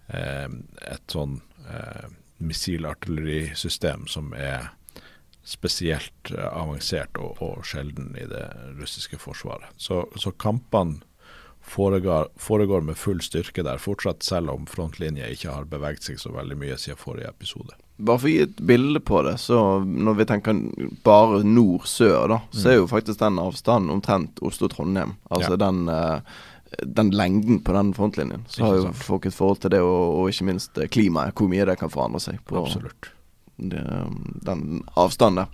eh, 0.09 0.49
et 0.91 1.17
sånn 1.17 1.41
eh, 1.69 2.09
missilartillerisystem 2.45 4.09
som 4.11 4.33
er 4.37 4.73
spesielt 5.45 6.31
eh, 6.33 6.49
avansert 6.49 7.19
og, 7.21 7.41
og, 7.45 7.65
sjelden 7.69 8.15
i 8.17 8.27
det 8.29 8.45
russiske 8.79 9.21
forsvaret. 9.21 9.69
Så, 9.77 10.05
så 10.17 10.33
kampene 10.33 11.03
foregår, 11.65 12.29
foregår, 12.37 12.81
med 12.85 12.99
full 13.01 13.21
styrke 13.25 13.65
der 13.65 13.81
fortsatt, 13.81 14.25
selv 14.25 14.53
om 14.53 14.67
frontlinja 14.69 15.31
ikke 15.33 15.53
har 15.53 15.69
beveget 15.69 16.05
seg 16.05 16.21
så 16.21 16.33
veldig 16.35 16.59
mye 16.61 16.77
siden 16.81 17.01
forrige 17.01 17.31
episode. 17.31 17.77
Bare 17.97 18.21
for 18.21 18.29
å 18.29 18.33
gi 18.33 18.43
et 18.43 18.61
bilde 18.69 19.01
på 19.01 19.21
det, 19.25 19.37
så 19.41 19.59
når 19.85 20.19
vi 20.19 20.27
tenker 20.29 20.65
bare 21.07 21.45
nord-sør, 21.47 22.27
da, 22.33 22.41
så 22.51 22.73
er 22.73 22.81
jo 22.81 22.91
faktisk 22.91 23.21
den 23.21 23.39
avstanden 23.41 23.95
omtrent 23.95 24.43
Oslo-Trondheim. 24.45 25.15
Altså 25.31 25.55
ja. 25.55 25.61
den, 25.63 25.85
uh, 25.89 26.83
den 26.83 27.13
lengden 27.15 27.63
på 27.65 27.77
den 27.77 27.95
frontlinjen. 27.97 28.45
Så 28.51 28.67
har 28.67 28.81
jo 28.81 28.93
folk 28.99 29.29
et 29.31 29.37
forhold 29.37 29.63
til 29.63 29.77
det, 29.77 29.85
og, 29.87 30.19
og 30.19 30.33
ikke 30.33 30.49
minst 30.51 30.81
eh, 30.81 30.91
klimaet. 30.91 31.37
Hvor 31.39 31.53
mye 31.53 31.69
det 31.71 31.79
kan 31.81 31.93
forandre 31.93 32.23
seg 32.25 32.43
på 32.49 32.65
Absolutt. 32.65 33.14
Den 33.57 34.83
avstanden. 34.99 35.47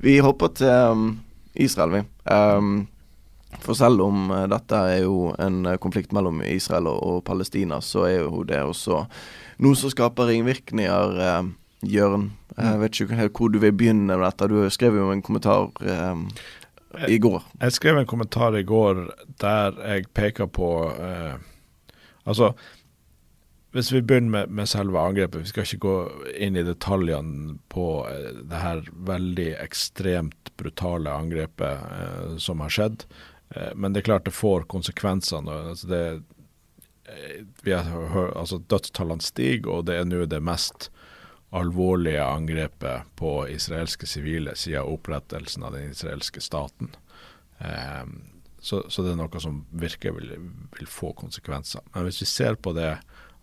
Vi 0.00 0.18
hopper 0.24 0.52
til 0.56 0.90
um, 0.92 1.06
Israel, 1.54 1.92
vi. 1.92 2.02
Um, 2.30 2.86
for 3.62 3.76
selv 3.78 4.02
om 4.04 4.30
uh, 4.32 4.44
dette 4.50 4.80
er 4.90 5.02
jo 5.04 5.30
en 5.40 5.62
uh, 5.68 5.76
konflikt 5.80 6.14
mellom 6.16 6.42
Israel 6.46 6.88
og, 6.90 7.22
Palestina, 7.24 7.80
så 7.84 8.06
er 8.08 8.16
jo 8.24 8.42
det 8.48 8.62
også 8.64 9.04
noe 9.64 9.78
som 9.78 9.92
skaper 9.92 10.32
ringvirkninger. 10.32 11.20
Uh, 11.20 11.52
Jørn, 11.84 12.30
jeg 12.56 12.64
mm. 12.64 12.80
vet 12.80 13.00
ikke 13.02 13.18
helt 13.18 13.36
hvor 13.36 13.50
du 13.52 13.58
vil 13.60 13.74
begynne 13.76 14.08
med 14.08 14.24
dette. 14.24 14.48
Du 14.48 14.56
skrev 14.72 14.96
jo 14.96 15.10
en 15.12 15.22
kommentar 15.22 15.68
i 17.10 17.18
går. 17.20 17.42
Jeg, 17.44 17.60
jeg, 17.60 17.74
skrev 17.76 17.98
en 18.00 18.08
kommentar 18.08 18.56
i 18.56 18.64
går 18.64 19.02
der 19.42 19.76
jeg 19.82 20.06
peker 20.16 20.48
på 20.48 20.70
Altså 22.24 22.54
hvis 23.74 23.90
vi 23.90 24.02
begynner 24.06 24.30
med, 24.30 24.50
med, 24.54 24.68
selve 24.70 25.00
angrepet, 25.02 25.42
vi 25.42 25.50
skal 25.50 25.66
ikke 25.66 25.82
gå 25.82 25.94
inn 26.46 26.56
i 26.56 26.62
detaljene 26.66 27.56
på 27.72 27.86
det 28.46 28.60
her 28.62 28.84
veldig 29.08 29.48
ekstremt 29.64 30.52
brutale 30.60 31.10
angrepet 31.10 31.88
eh, 31.98 32.36
som 32.38 32.62
har 32.62 32.70
skjedd. 32.70 33.06
Eh, 33.50 33.72
men 33.74 33.92
det 33.92 34.02
er 34.02 34.10
klart 34.10 34.28
det 34.28 34.36
får 34.36 34.68
konsekvenser. 34.70 35.42
Altså 35.50 35.90
det, 35.90 36.04
eh, 37.10 37.96
altså 38.36 38.60
dødstallene 38.62 39.26
stiger, 39.26 39.72
og 39.72 39.88
det 39.90 39.98
er 39.98 40.06
nå 40.06 40.22
det 40.30 40.42
mest 40.42 40.92
alvorlige 41.54 42.22
angrepet 42.22 43.10
på 43.18 43.48
israelske 43.48 44.06
sivile 44.10 44.56
siden 44.58 44.90
opprettelsen 44.90 45.62
av 45.62 45.76
den 45.76 45.90
israelske 45.90 46.42
staten. 46.42 46.94
Eh, 47.58 48.06
så, 48.58 48.84
så, 48.88 49.02
det 49.04 49.12
er 49.12 49.18
noe 49.20 49.42
som 49.42 49.60
virkelig 49.70 50.14
vil, 50.16 50.30
vil, 50.78 50.88
få 50.88 51.12
konsekvenser. 51.18 51.84
Men 51.94 52.06
hvis 52.06 52.22
vi 52.22 52.30
ser 52.30 52.56
på 52.56 52.72
det 52.72 52.94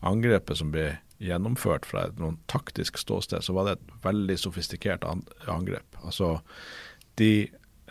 angrepet 0.02 0.58
som 0.58 0.72
ble 0.74 0.96
gjennomført 1.22 1.86
fra 1.86 2.08
et 2.08 2.18
noen 2.20 2.40
taktisk 2.50 2.98
ståsted, 2.98 3.46
så 3.46 3.54
var 3.54 3.68
det 3.68 3.78
et 3.78 3.94
veldig 4.06 4.38
sofistikert 4.42 5.06
angrep. 5.06 6.00
Altså 6.02 6.40
de 7.22 7.34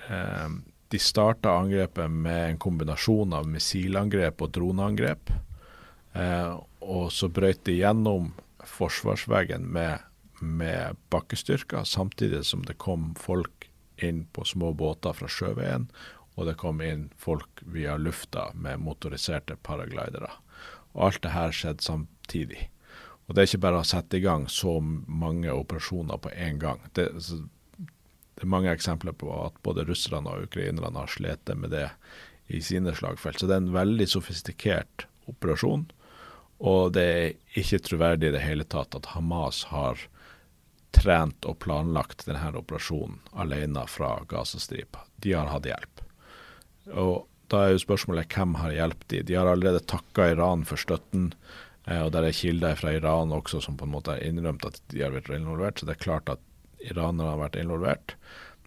eh, 0.09 0.49
de 0.90 0.99
starta 0.99 1.50
angrepet 1.50 2.11
med 2.11 2.50
en 2.50 2.59
kombinasjon 2.59 3.33
av 3.33 3.47
missilangrep 3.47 4.43
og 4.43 4.50
droneangrep. 4.57 5.31
Eh, 6.19 6.55
og 6.81 7.12
så 7.14 7.29
brøt 7.31 7.62
de 7.69 7.76
gjennom 7.79 8.33
forsvarsveggen 8.67 9.69
med, 9.71 10.02
med 10.40 10.99
bakkestyrker, 11.14 11.87
samtidig 11.87 12.43
som 12.49 12.64
det 12.67 12.75
kom 12.83 13.12
folk 13.14 13.69
inn 14.02 14.25
på 14.35 14.43
små 14.45 14.73
båter 14.75 15.14
fra 15.14 15.31
sjøveien, 15.31 15.87
og 16.35 16.49
det 16.49 16.57
kom 16.59 16.83
inn 16.83 17.07
folk 17.21 17.62
via 17.62 17.95
lufta 17.95 18.49
med 18.59 18.83
motoriserte 18.83 19.61
paraglidere. 19.62 20.33
Og 20.94 21.06
alt 21.06 21.23
det 21.25 21.35
her 21.35 21.54
skjedde 21.54 21.87
samtidig. 21.87 22.68
Og 23.26 23.35
det 23.35 23.42
er 23.42 23.50
ikke 23.50 23.62
bare 23.62 23.80
å 23.85 23.87
sette 23.87 24.18
i 24.18 24.25
gang 24.25 24.49
så 24.50 24.80
mange 24.82 25.52
operasjoner 25.54 26.18
på 26.18 26.32
én 26.35 26.59
gang. 26.59 26.82
Det, 26.99 27.06
det 27.14 28.42
er 28.42 28.50
mange 28.50 28.73
eksempler 28.75 29.14
på 29.14 29.30
at 29.37 29.61
både 29.62 29.87
russerne 29.87 30.32
og 30.32 30.49
ukrainerne 30.49 30.99
har 30.99 31.12
slitt 31.12 31.52
med 31.54 31.70
det 31.70 31.87
i 32.50 32.59
sine 32.64 32.94
slagfelt. 32.97 33.38
Så 33.38 33.47
det 33.47 33.54
er 33.54 33.62
en 33.62 33.76
veldig 33.76 34.09
sofistikert 34.11 35.06
operasjon. 35.30 35.87
Og 36.61 36.92
det 36.97 37.06
er 37.06 37.61
ikke 37.62 37.80
troverdig 37.87 38.32
i 38.32 38.35
det 38.35 38.42
hele 38.42 38.66
tatt 38.66 38.99
at 38.99 39.12
Hamas 39.14 39.62
har 39.70 40.02
trent 40.90 41.47
og 41.47 41.61
planlagt 41.62 42.26
denne 42.26 42.50
operasjonen 42.59 43.20
alene 43.38 43.87
fra 43.87 44.16
Gazastripa. 44.28 45.06
De 45.23 45.38
har 45.38 45.52
hatt 45.54 45.70
hjelp. 45.70 46.02
Og 46.99 47.30
da 47.50 47.64
er 47.64 47.75
jo 47.75 47.83
spørsmålet 47.83 48.30
hvem 48.35 48.54
har 48.61 48.76
hjulpet 48.76 49.09
de? 49.12 49.23
De 49.26 49.37
har 49.38 49.50
allerede 49.50 49.83
takka 49.90 50.30
Iran 50.33 50.62
for 50.69 50.80
støtten. 50.80 51.33
Eh, 51.87 52.00
og 52.04 52.12
der 52.14 52.28
er 52.28 52.37
kilder 52.37 52.78
fra 52.78 52.95
Iran 52.95 53.35
også 53.35 53.62
som 53.64 53.78
på 53.78 53.88
en 53.88 53.95
måte 53.97 54.14
har 54.14 54.25
innrømt 54.25 54.66
at 54.69 54.78
de 54.92 55.02
har 55.02 55.14
vært 55.14 55.33
involvert. 55.35 55.80
Så 55.80 55.88
det 55.88 55.97
er 55.97 56.04
klart 56.04 56.30
at 56.33 56.45
iranerne 56.80 57.33
har 57.33 57.42
vært 57.42 57.59
involvert. 57.61 58.14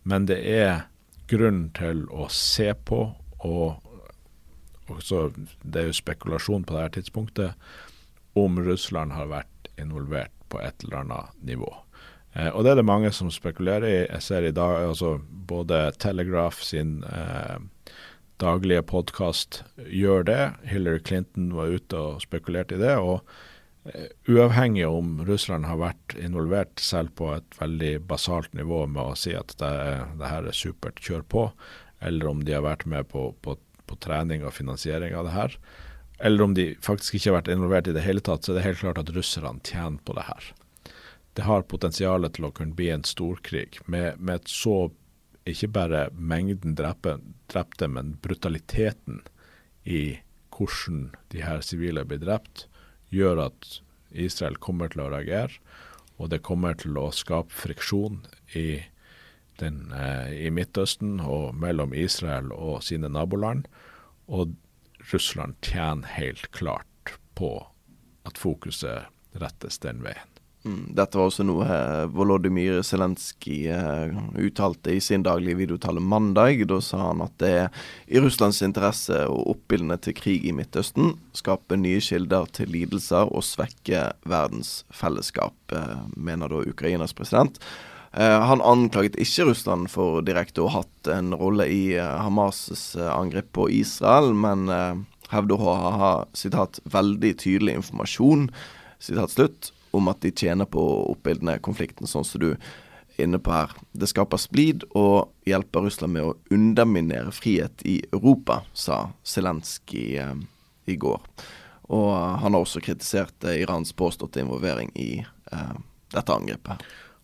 Men 0.03 0.27
det 0.29 0.41
er 0.43 0.85
grunn 1.31 1.69
til 1.77 2.03
å 2.11 2.27
se 2.31 2.73
på, 2.85 3.05
og 3.43 4.91
også, 4.91 5.29
det 5.63 5.79
er 5.79 5.89
jo 5.89 5.95
spekulasjon 5.95 6.65
på 6.67 6.75
dette 6.75 6.99
tidspunktet, 6.99 7.55
om 8.35 8.59
Russland 8.65 9.13
har 9.15 9.29
vært 9.31 9.69
involvert 9.79 10.33
på 10.51 10.59
et 10.61 10.83
eller 10.83 11.03
annet 11.03 11.43
nivå. 11.47 11.69
Eh, 12.33 12.49
og 12.49 12.65
det 12.65 12.73
er 12.73 12.81
det 12.81 12.89
mange 12.89 13.11
som 13.15 13.31
spekulerer 13.31 13.87
i. 13.87 13.97
Jeg 14.01 14.25
ser 14.25 14.47
i 14.47 14.55
dag 14.55 14.89
altså 14.89 15.15
både 15.21 15.85
Telegraph 16.01 16.61
sin 16.65 16.99
eh, 17.07 17.57
daglige 18.43 18.83
podkast 18.91 19.63
gjør 19.87 20.27
det. 20.27 20.43
Hillary 20.67 21.01
Clinton 21.07 21.49
var 21.55 21.71
ute 21.73 21.97
og 21.97 22.21
spekulerte 22.25 22.77
i 22.77 22.83
det. 22.83 22.97
og 22.99 23.23
Eh, 23.85 24.07
uavhengig 24.27 24.87
om 24.87 25.25
Russland 25.27 25.65
har 25.67 25.79
vært 25.81 26.15
involvert 26.15 26.79
selv 26.79 27.11
på 27.19 27.33
et 27.35 27.57
veldig 27.59 27.97
basalt 28.07 28.53
nivå 28.55 28.85
med 28.87 29.01
å 29.03 29.17
si 29.19 29.33
at 29.35 29.51
det, 29.59 29.73
det 30.21 30.29
her 30.31 30.47
er 30.47 30.55
supert, 30.55 31.01
kjør 31.03 31.25
på, 31.27 31.43
eller 31.99 32.29
om 32.31 32.45
de 32.47 32.55
har 32.55 32.63
vært 32.63 32.85
med 32.87 33.09
på, 33.11 33.25
på, 33.43 33.57
på, 33.59 33.97
trening 33.99 34.45
og 34.47 34.55
finansiering 34.55 35.15
av 35.19 35.27
det 35.27 35.35
her, 35.35 35.57
eller 36.23 36.45
om 36.45 36.55
de 36.55 36.69
faktisk 36.85 37.19
ikke 37.19 37.33
har 37.33 37.39
vært 37.41 37.51
involvert 37.57 37.91
i 37.91 37.97
det 37.97 38.05
hele 38.05 38.23
tatt, 38.23 38.45
så 38.45 38.53
er 38.53 38.61
det 38.61 38.67
helt 38.69 38.83
klart 38.85 39.03
at 39.03 39.11
russerne 39.17 39.59
tjener 39.67 39.99
på 40.07 40.15
det 40.15 40.27
her. 40.29 40.49
Det 41.35 41.47
har 41.49 41.67
potensial 41.67 42.29
til 42.31 42.47
å 42.47 42.55
kunne 42.55 42.77
bli 42.77 42.87
en 42.93 43.03
storkrig 43.03 43.81
med, 43.91 44.15
med 44.15 44.47
så 44.47 44.93
ikke 45.49 45.73
bare 45.75 46.05
mengden 46.15 46.77
drepte, 46.79 47.17
drepte, 47.51 47.87
men 47.87 48.17
brutaliteten 48.23 49.21
i 49.83 50.19
hvordan 50.53 51.09
de 51.33 51.41
her 51.43 51.63
sivile 51.65 52.05
blir 52.07 52.21
drept 52.21 52.67
gjør 53.13 53.47
at 53.47 53.79
Israel 54.13 54.57
kommer 54.61 54.91
til 54.93 55.05
å 55.05 55.11
reagere, 55.13 55.57
og 56.21 56.29
det 56.29 56.43
kommer 56.45 56.77
til 56.77 56.97
å 57.01 57.09
skape 57.13 57.53
friksjon 57.53 58.21
i, 58.57 58.83
den, 59.59 59.91
eh, 59.91 60.45
i 60.45 60.51
Midtøsten 60.53 61.19
og 61.19 61.55
mellom 61.57 61.93
Israel 61.97 62.51
og 62.53 62.83
sine 62.85 63.09
naboland. 63.09 63.65
Og 64.27 64.53
Russland 65.11 65.57
tjener 65.65 66.07
helt 66.15 66.51
klart 66.51 67.17
på 67.35 67.55
at 68.25 68.39
fokuset 68.39 69.09
rettes 69.41 69.81
den 69.83 70.03
veien. 70.05 70.32
Mm, 70.63 70.93
dette 70.95 71.19
var 71.19 71.27
også 71.27 71.43
noe 71.43 71.65
eh, 71.67 72.05
Volodymyr 72.15 72.77
Zelenskyj 72.87 73.65
eh, 73.75 74.13
uttalte 74.39 74.93
i 74.95 75.01
sin 75.03 75.25
daglige 75.25 75.59
videotale 75.59 75.99
mandag. 75.99 76.61
Da 76.69 76.77
sa 76.79 77.01
han 77.09 77.23
at 77.25 77.35
det 77.43 77.49
er 77.65 77.87
i 78.07 78.21
Russlands 78.23 78.61
interesse 78.63 79.25
å 79.27 79.41
oppildne 79.51 79.97
til 79.99 80.15
krig 80.15 80.47
i 80.47 80.53
Midtøsten, 80.55 81.17
skape 81.35 81.75
nye 81.79 81.99
kilder 82.03 82.47
til 82.55 82.71
lidelser 82.71 83.27
og 83.27 83.43
svekke 83.43 84.05
verdens 84.23 84.85
fellesskap, 84.95 85.57
eh, 85.75 85.97
mener 86.15 86.53
da 86.53 86.63
Ukrainas 86.63 87.15
president. 87.15 87.59
Han 88.13 88.61
anklaget 88.61 89.15
ikke 89.17 89.47
Russland 89.47 89.87
for 89.89 90.21
direkte 90.21 90.61
å 90.61 90.67
ha 90.69 90.83
hatt 90.83 91.07
en 91.09 91.33
rolle 91.33 91.65
i 91.65 91.95
Hamas' 91.97 92.93
angrep 92.93 93.47
på 93.57 93.65
Israel, 93.73 94.35
men 94.37 94.69
hevder 95.33 95.57
å 95.57 95.73
ha 95.97 96.11
citat, 96.37 96.77
veldig 96.85 97.31
tydelig 97.41 97.79
informasjon 97.79 98.51
citat 99.01 99.33
slutt, 99.33 99.71
om 99.93 100.09
at 100.11 100.21
de 100.25 100.31
tjener 100.33 100.69
på 100.69 100.81
å 100.81 101.03
oppildne 101.13 101.59
konflikten, 101.63 102.09
sånn 102.09 102.25
som 102.27 102.41
du 102.41 102.49
er 102.53 103.23
inne 103.23 103.39
på 103.39 103.53
her. 103.53 103.73
Det 103.93 104.09
skaper 104.09 104.41
splid 104.41 104.85
og 104.97 105.33
hjelper 105.47 105.85
Russland 105.85 106.15
med 106.15 106.29
å 106.29 106.37
underminere 106.53 107.33
frihet 107.35 107.85
i 107.85 107.99
Europa, 108.11 108.63
sa 108.73 109.05
Zelenskyj 109.23 110.17
eh, 110.23 110.33
i 110.89 110.97
går. 110.99 111.21
Og 111.93 112.11
han 112.41 112.55
har 112.55 112.63
også 112.63 112.81
kritisert 112.83 113.45
eh, 113.45 113.61
Irans 113.61 113.93
påståtte 113.93 114.41
involvering 114.41 114.91
i 114.95 115.11
eh, 115.21 115.73
dette 116.13 116.33
angrepet. 116.33 116.81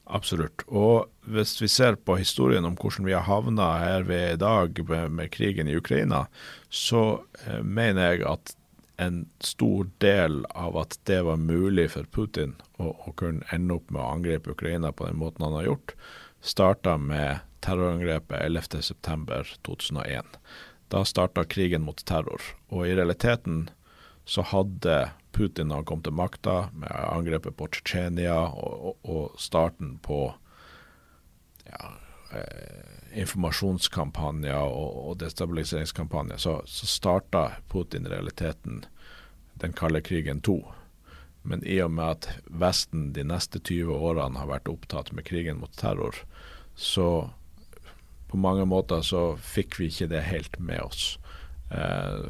Absolutt. 0.09 0.63
Og 0.67 1.09
hvis 1.29 1.53
vi 1.61 1.69
ser 1.69 1.99
på 2.01 2.17
historien 2.17 2.65
om 2.65 2.77
hvordan 2.77 3.05
vi 3.05 3.13
har 3.13 3.27
havna 3.27 3.67
her 3.83 4.07
vi 4.09 4.17
er 4.17 4.31
i 4.33 4.41
dag 4.41 4.79
med, 4.89 5.11
med 5.19 5.31
krigen 5.33 5.69
i 5.69 5.77
Ukraina, 5.77 6.25
så 6.69 7.21
eh, 7.45 7.61
mener 7.61 8.13
jeg 8.13 8.25
at 8.29 8.55
en 8.99 9.29
stor 9.39 9.87
del 10.03 10.41
av 10.49 10.77
at 10.77 10.97
det 11.07 11.21
var 11.23 11.39
mulig 11.39 11.85
for 11.93 12.07
Putin 12.11 12.57
å, 12.77 12.91
å 12.91 13.13
kunne 13.19 13.47
ende 13.55 13.77
opp 13.79 13.93
med 13.93 14.03
å 14.03 14.09
angripe 14.17 14.51
Ukraina 14.51 14.91
på 14.91 15.07
den 15.07 15.21
måten 15.21 15.45
han 15.47 15.55
har 15.55 15.69
gjort, 15.69 15.93
starta 16.43 16.97
med 16.99 17.45
terrorangrepet 17.63 18.43
11.9.2001. 18.43 20.35
Da 20.91 21.05
starta 21.05 21.45
krigen 21.45 21.85
mot 21.87 22.03
terror. 22.05 22.43
Og 22.73 22.87
i 22.87 22.95
realiteten 22.97 23.69
så 24.27 24.43
hadde 24.51 25.11
Putin 25.31 25.71
da 25.71 25.79
han 25.79 25.87
kom 25.87 26.03
til 26.03 26.15
makta, 26.19 26.69
med 26.75 26.91
angrepet 26.91 27.55
på 27.57 27.69
Tsjetsjenia 27.71 28.37
og, 28.51 28.73
og, 28.91 28.95
og, 29.07 29.39
starten 29.39 29.95
på 30.03 30.25
ja, 31.69 31.91
eh, 32.35 32.98
informasjonskampanjer 33.13 34.59
og, 34.59 34.97
og 35.09 35.17
destabiliseringskampanjer, 35.23 36.37
så, 36.41 36.59
så 36.65 36.89
starta 36.89 37.45
Putin 37.71 38.07
i 38.07 38.13
realiteten 38.13 38.83
den 39.59 39.73
kalde 39.75 40.01
krigen 40.01 40.41
to. 40.41 40.61
Men 41.41 41.63
i 41.67 41.79
og 41.83 41.91
med 41.95 42.05
at 42.05 42.29
Vesten 42.61 43.09
de 43.15 43.23
neste 43.27 43.59
20 43.59 43.95
årene 43.95 44.39
har 44.39 44.49
vært 44.49 44.71
opptatt 44.71 45.11
med 45.15 45.27
krigen 45.27 45.59
mot 45.61 45.73
terror, 45.79 46.15
så 46.75 47.29
på 48.29 48.37
mange 48.37 48.65
måter 48.69 49.01
så 49.03 49.33
fikk 49.41 49.79
vi 49.79 49.89
ikke 49.89 50.09
det 50.11 50.25
helt 50.27 50.59
med 50.61 50.83
oss. 50.83 51.05
Eh, 51.73 52.27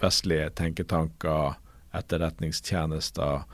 vestlige 0.00 0.50
tenketanker, 0.54 1.56
etterretningstjenester, 1.96 3.46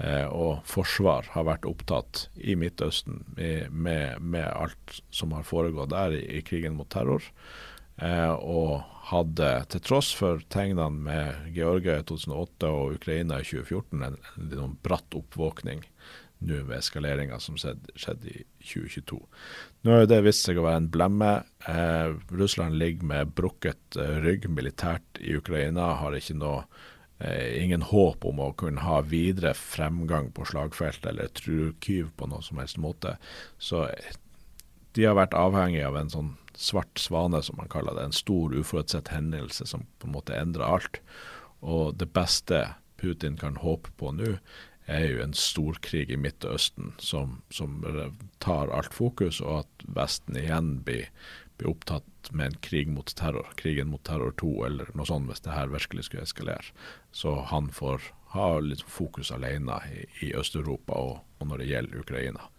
og 0.00 0.62
forsvar 0.64 1.26
har 1.34 1.44
vært 1.44 1.66
opptatt 1.68 2.22
i 2.40 2.54
Midtøsten 2.56 3.18
med, 3.36 4.16
med, 4.20 4.46
alt 4.48 5.00
som 5.12 5.34
har 5.36 5.44
foregått 5.44 5.92
der 5.92 6.14
i, 6.16 6.22
i 6.38 6.40
krigen 6.46 6.78
mot 6.78 6.88
terror. 6.88 7.26
Eh, 8.00 8.32
og 8.32 8.80
hadde, 9.10 9.48
til 9.68 9.82
tross 9.84 10.08
for 10.16 10.40
tegnene 10.52 10.88
med 11.04 11.50
Georgia 11.52 11.98
i 12.00 12.04
2008 12.08 12.70
og 12.72 12.94
Ukraina 12.96 13.40
i 13.42 13.44
2014, 13.44 14.04
en, 14.06 14.16
en, 14.16 14.52
en 14.64 14.76
bratt 14.80 15.16
oppvåkning 15.18 15.84
nå 16.40 16.62
ved 16.64 16.78
eskaleringa 16.78 17.36
som 17.42 17.58
skjedde, 17.60 17.92
skjedde, 18.00 18.32
i 18.32 18.44
2022. 18.64 19.18
Nå 19.84 19.92
har 19.92 20.06
det 20.08 20.22
vist 20.24 20.46
seg 20.46 20.56
å 20.56 20.64
være 20.64 20.80
en 20.80 20.88
blemme. 20.94 21.32
Eh, 21.68 22.14
Russland 22.32 22.78
ligger 22.80 23.10
med 23.10 23.34
brukket 23.36 24.00
eh, 24.00 24.16
rygg 24.24 24.48
militært 24.48 25.20
i 25.20 25.36
Ukraina, 25.36 25.92
har 26.00 26.16
ikke 26.16 26.38
noe 26.40 26.62
eh, 26.62 26.88
ingen 27.20 27.82
håp 27.82 28.24
om 28.24 28.40
å 28.40 28.52
kunne 28.56 28.80
ha 28.80 29.00
videre 29.04 29.52
fremgang 29.56 30.30
på 30.32 30.46
slagfeltet 30.48 31.10
eller 31.12 31.32
trukyv 31.36 32.12
på 32.16 32.28
noen 32.30 32.44
som 32.44 32.60
helst 32.62 32.80
måte. 32.80 33.16
Så 33.58 33.84
eh, 33.90 34.14
de 34.96 35.04
har 35.04 35.18
vært 35.18 35.36
avhengig 35.36 35.84
av 35.86 35.98
en 36.00 36.12
sånn 36.12 36.30
svart 36.56 36.98
svane, 36.98 37.42
som 37.44 37.60
man 37.60 37.70
kaller 37.72 37.96
det. 37.96 38.08
En 38.08 38.16
stor 38.16 38.54
uforutsett 38.56 39.12
hendelse 39.12 39.68
som 39.68 39.86
på 40.00 40.08
en 40.08 40.16
måte 40.16 40.36
endrer 40.36 40.66
alt. 40.66 41.00
Og 41.60 41.94
det 42.00 42.10
beste 42.16 42.64
Putin 43.00 43.36
kan 43.40 43.60
håpe 43.60 43.92
på 44.00 44.12
nå, 44.16 44.34
er 44.90 45.06
jo 45.06 45.20
en 45.22 45.36
storkrig 45.36 46.08
i 46.10 46.18
Midtøsten 46.18 46.94
som, 46.98 47.38
som 47.54 47.78
tar 48.42 48.72
alt 48.74 48.96
fokus, 48.96 49.38
og 49.44 49.62
at 49.62 49.84
Vesten 49.94 50.36
igjen 50.40 50.80
blir, 50.84 51.06
blir 51.60 51.70
opptatt 51.70 52.09
med 52.30 52.46
en 52.46 52.58
krig 52.60 52.88
mot 52.92 53.08
terror, 53.16 53.48
krigen 53.56 53.90
mot 53.92 54.02
terror 54.04 54.34
2 54.40 54.52
eller 54.66 54.90
noe 54.94 55.08
sånt, 55.08 55.28
hvis 55.30 55.44
det 55.44 55.54
her 55.54 55.72
virkelig 55.72 56.06
skulle 56.08 56.26
eskalere. 56.26 56.72
Så 57.12 57.34
han 57.50 57.70
får 57.74 58.10
ha 58.34 58.48
litt 58.62 58.82
fokus 58.86 59.32
alene 59.34 59.80
i, 59.90 60.04
i 60.26 60.32
Øst-Europa 60.38 60.98
og, 60.98 61.16
og, 61.38 61.46
når 61.50 61.62
det 61.62 61.70
gjelder 61.70 62.04
Ukraina. 62.04 62.50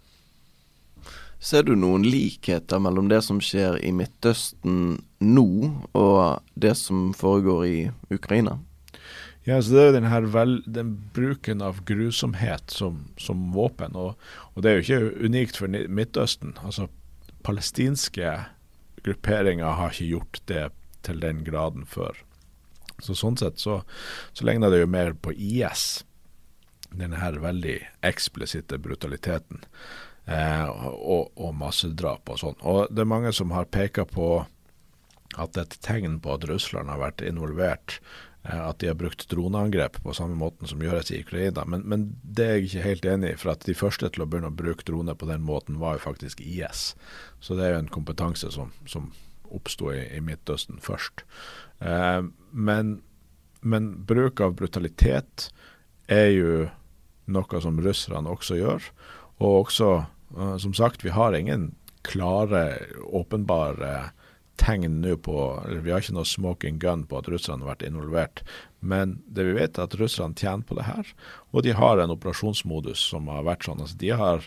Ser 1.42 1.66
du 1.66 1.74
noen 1.74 2.04
likheter 2.06 2.82
mellom 2.84 3.08
det 3.10 3.24
som 3.26 3.40
skjer 3.42 3.80
i 3.82 3.94
Midtøsten 3.96 5.00
nå, 5.24 5.48
og 5.98 6.44
det 6.54 6.76
som 6.78 7.10
foregår 7.18 7.64
i 7.66 7.80
Ukraina? 8.14 8.60
Ja, 9.48 9.58
så 9.62 9.74
Det 9.74 9.82
er 9.82 9.88
jo 9.88 9.94
den, 9.96 10.10
her 10.12 10.28
vel, 10.30 10.60
den 10.70 10.92
bruken 11.16 11.64
av 11.66 11.80
grusomhet 11.86 12.70
som, 12.70 13.08
som 13.18 13.48
våpen. 13.56 13.96
Og, 13.98 14.14
og, 14.54 14.62
det 14.62 14.70
er 14.70 14.76
jo 14.78 14.84
ikke 14.86 15.26
unikt 15.26 15.58
for 15.58 15.72
Midtøsten. 15.72 16.54
Altså 16.62 16.86
Palestinske 17.42 18.36
grupperinger 19.06 19.78
har 19.80 19.94
ikke 19.94 20.12
gjort 20.12 20.42
det 20.52 20.68
til 21.06 21.22
den 21.24 21.44
graden 21.48 21.88
før. 21.90 22.18
Så 23.02 23.16
Sånn 23.18 23.40
sett 23.40 23.62
så, 23.62 23.82
så 24.34 24.46
ligner 24.46 24.70
det 24.70 24.84
jo 24.84 24.92
mer 24.92 25.16
på 25.18 25.34
IS, 25.34 26.04
denne 26.92 27.18
her 27.22 27.40
veldig 27.42 27.80
eksplisitte 28.06 28.78
brutaliteten. 28.84 29.64
Eh, 30.30 30.68
og, 30.70 31.32
og 31.36 31.56
massedrap 31.58 32.30
og 32.30 32.42
sånn. 32.42 32.60
Og 32.62 32.92
det 32.94 33.04
er 33.04 33.10
mange 33.10 33.32
som 33.34 33.54
har 33.56 33.70
peka 33.74 34.06
på 34.06 34.44
at 35.40 35.58
et 35.58 35.78
tegn 35.82 36.20
på 36.22 36.36
at 36.36 36.46
Russland 36.50 36.92
har 36.92 37.02
vært 37.02 37.24
involvert 37.26 37.98
at 38.44 38.80
de 38.80 38.88
har 38.90 38.98
brukt 38.98 39.30
droneangrep 39.30 40.00
på 40.04 40.14
samme 40.18 40.36
måten 40.36 40.68
som 40.68 40.82
gjøres 40.82 41.12
i 41.14 41.20
Ukraina. 41.22 41.66
Men, 41.70 41.84
men, 41.86 42.06
det 42.24 42.46
er 42.46 42.56
jeg 42.58 42.70
ikke 42.70 42.86
helt 42.88 43.06
enig 43.14 43.34
i. 43.34 43.38
For 43.38 43.54
at 43.54 43.66
de 43.68 43.78
første 43.78 44.10
til 44.10 44.24
å 44.24 44.30
begynne 44.30 44.50
å 44.50 44.58
bruke 44.58 44.86
droner 44.88 45.18
på 45.18 45.30
den 45.30 45.44
måten, 45.46 45.78
var 45.82 45.98
jo 45.98 46.06
faktisk 46.08 46.42
IS. 46.42 46.92
Så 47.40 47.58
det 47.58 47.68
er 47.68 47.76
jo 47.76 47.84
en 47.84 47.94
kompetanse 47.94 48.50
som, 48.54 48.74
som 48.90 49.12
oppsto 49.54 49.92
i, 49.94 50.02
i, 50.18 50.22
Midtøsten 50.26 50.82
først. 50.82 51.26
Eh, 51.86 52.22
men, 52.52 52.96
men, 53.62 53.92
bruk 54.10 54.42
av 54.42 54.56
brutalitet 54.58 55.52
er 56.10 56.32
jo 56.34 56.56
noe 57.32 57.62
som 57.62 57.78
russerne 57.84 58.32
også 58.32 58.58
gjør. 58.58 58.90
Og 59.38 59.68
også, 59.68 59.92
eh, 60.34 60.58
som 60.66 60.74
sagt, 60.78 61.06
vi 61.06 61.14
har 61.14 61.38
ingen 61.38 61.76
klare, 62.02 62.66
åpenbare 63.06 64.10
tegn 64.62 65.00
nå 65.02 65.16
på 65.26 65.36
eller 65.66 65.82
Vi 65.82 65.92
har 65.92 66.04
ikke 66.04 66.16
noe 66.16 66.30
smoking 66.30 66.80
gun 66.82 67.06
på 67.10 67.20
at 67.20 67.30
russerne 67.32 67.66
har 67.66 67.74
vært 67.74 67.86
involvert. 67.88 68.44
Men 68.80 69.20
det 69.26 69.46
vi 69.48 69.58
vet 69.58 69.78
er 69.78 69.90
at 69.90 69.98
russerne 69.98 70.38
tjener 70.38 70.66
på 70.68 70.78
det 70.78 70.88
her. 70.88 71.14
Og 71.52 71.66
de 71.66 71.74
har 71.78 72.02
en 72.02 72.14
operasjonsmodus 72.14 73.02
som 73.12 73.30
har 73.34 73.48
vært 73.48 73.66
sånn. 73.68 73.82
Altså 73.82 73.98
de 74.02 74.12
har 74.22 74.46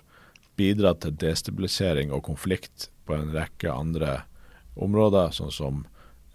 bidratt 0.58 1.02
til 1.02 1.16
destabilisering 1.18 2.14
og 2.14 2.24
konflikt 2.28 2.88
på 3.06 3.16
en 3.16 3.34
rekke 3.34 3.72
andre 3.72 4.20
områder, 4.74 5.34
sånn 5.34 5.52
som 5.54 5.82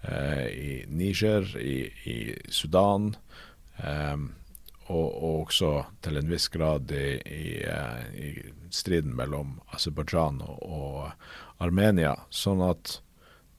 eh, 0.02 0.46
i 0.48 0.74
Niger, 0.88 1.48
i, 1.60 1.88
i 2.08 2.18
Sudan, 2.52 3.14
eh, 3.80 4.16
og, 4.90 5.06
og, 5.06 5.34
også 5.44 5.72
til 6.02 6.18
en 6.18 6.30
viss 6.30 6.48
grad 6.52 6.90
i, 6.94 7.20
i, 7.20 7.44
eh, 7.62 8.00
i 8.16 8.30
striden 8.74 9.14
mellom 9.16 9.58
Aserbajdsjan 9.74 10.42
og, 10.46 10.58
og, 10.66 11.30
Armenia. 11.60 12.14
Sånn 12.32 12.62
at 12.64 12.98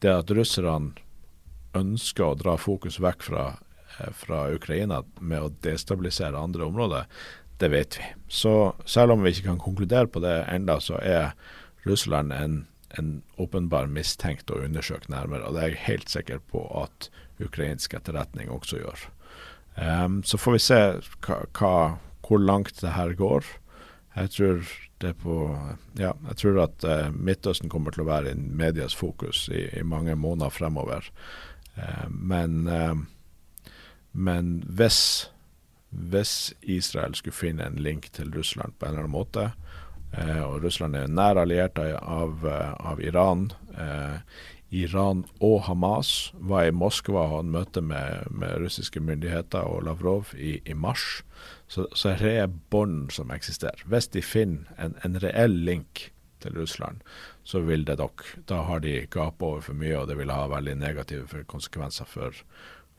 det 0.01 0.13
at 0.13 0.33
russerne 0.33 0.95
ønsker 1.77 2.25
å 2.25 2.37
dra 2.39 2.57
fokus 2.59 2.99
vekk 2.99 3.23
fra, 3.23 3.45
eh, 3.99 4.11
fra 4.13 4.47
Ukraina 4.51 5.03
med 5.19 5.41
å 5.41 5.53
destabilisere 5.63 6.37
andre 6.37 6.65
områder, 6.67 7.05
det 7.61 7.69
vet 7.69 7.97
vi. 7.99 8.05
Så 8.27 8.73
selv 8.85 9.13
om 9.13 9.23
vi 9.23 9.31
ikke 9.31 9.51
kan 9.51 9.61
konkludere 9.61 10.07
på 10.07 10.21
det 10.23 10.45
enda, 10.49 10.79
så 10.79 10.97
er 11.01 11.33
Russland 11.85 12.33
en, 12.33 12.67
en 12.97 13.21
åpenbar 13.37 13.87
mistenkt 13.87 14.51
å 14.51 14.61
undersøke 14.65 15.11
nærmere. 15.13 15.45
Og 15.45 15.55
det 15.55 15.63
er 15.63 15.73
jeg 15.75 15.85
helt 15.85 16.09
sikker 16.09 16.41
på 16.51 16.65
at 16.83 17.09
ukrainsk 17.41 17.93
etterretning 17.93 18.49
også 18.49 18.81
gjør. 18.81 19.05
Um, 19.77 20.21
så 20.23 20.37
får 20.37 20.57
vi 20.57 20.63
se 20.65 20.79
hva, 21.25 21.37
hva, 21.57 21.75
hvor 22.25 22.41
langt 22.41 22.81
det 22.81 22.95
her 22.97 23.13
går. 23.17 23.45
Jeg 24.11 24.31
tror, 24.35 24.71
på, 25.21 25.35
ja, 25.97 26.11
jeg 26.27 26.37
tror 26.37 26.57
at 26.65 26.83
uh, 26.83 27.13
Midtøsten 27.15 27.71
kommer 27.71 27.95
til 27.95 28.03
å 28.03 28.09
være 28.09 28.33
i 28.33 28.35
medias 28.35 28.95
fokus 28.97 29.45
i, 29.49 29.69
i 29.79 29.85
mange 29.87 30.17
måneder 30.19 30.51
fremover. 30.51 31.07
Eh, 31.75 32.09
men, 32.09 32.67
eh, 32.67 32.95
men 34.11 34.63
hvis, 34.67 35.29
hvis 35.89 36.53
Israel 36.61 37.15
skulle 37.15 37.37
finne 37.37 37.65
en 37.65 37.79
link 37.79 38.11
til 38.11 38.33
Russland 38.35 38.75
på 38.79 38.85
en 38.85 38.91
eller 38.91 39.05
annen 39.05 39.15
måte, 39.15 39.51
eh, 40.17 40.41
og 40.43 40.63
Russland 40.63 40.95
er 40.95 41.07
nær 41.07 41.39
alliert 41.39 41.79
av, 41.79 42.43
av 42.45 43.01
Iran 43.01 43.51
Iran 44.71 45.25
og 45.43 45.65
Hamas 45.67 46.31
var 46.39 46.69
i 46.69 46.71
Moskva 46.71 47.25
og 47.25 47.33
hadde 47.33 47.51
møte 47.51 47.81
med, 47.83 48.27
med, 48.31 48.55
russiske 48.63 49.01
myndigheter 49.03 49.67
og 49.67 49.83
Lavrov 49.83 50.31
i, 50.37 50.61
i 50.63 50.73
mars. 50.73 51.23
Så, 51.71 51.87
så 51.95 52.11
det 52.19 52.31
er 52.35 52.49
bånd 52.69 53.13
som 53.15 53.29
eksisterer. 53.31 53.79
Hvis 53.87 54.09
de 54.11 54.19
finner 54.25 54.67
en, 54.75 54.97
en 55.07 55.15
reell 55.23 55.53
link 55.63 56.09
til 56.43 56.57
Russland, 56.59 56.99
så 57.47 57.61
vil 57.63 57.85
det 57.87 57.95
nok 58.01 58.25
Da 58.49 58.63
har 58.67 58.81
de 58.83 59.05
gapet 59.07 59.45
over 59.47 59.61
for 59.63 59.79
mye, 59.79 59.95
og 60.01 60.09
det 60.09 60.17
vil 60.19 60.33
ha 60.35 60.49
veldig 60.51 60.75
negative 60.81 61.45
konsekvenser 61.47 62.09
for, 62.11 62.35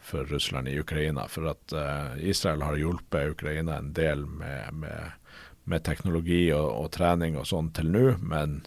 for 0.01 0.25
Russland 0.33 0.71
i 0.73 0.79
Ukraina. 0.81 1.27
For 1.29 1.51
at 1.51 1.75
uh, 1.77 2.17
Israel 2.17 2.65
har 2.65 2.81
hjulpet 2.81 3.35
Ukraina 3.35 3.77
en 3.77 3.93
del 3.93 4.25
med, 4.27 4.73
med, 4.73 5.37
med 5.65 5.85
teknologi 5.85 6.47
og, 6.57 6.71
og, 6.71 6.89
trening 6.97 7.37
og 7.37 7.51
sånn 7.53 7.69
til 7.77 7.93
nå, 7.93 8.07
men 8.25 8.63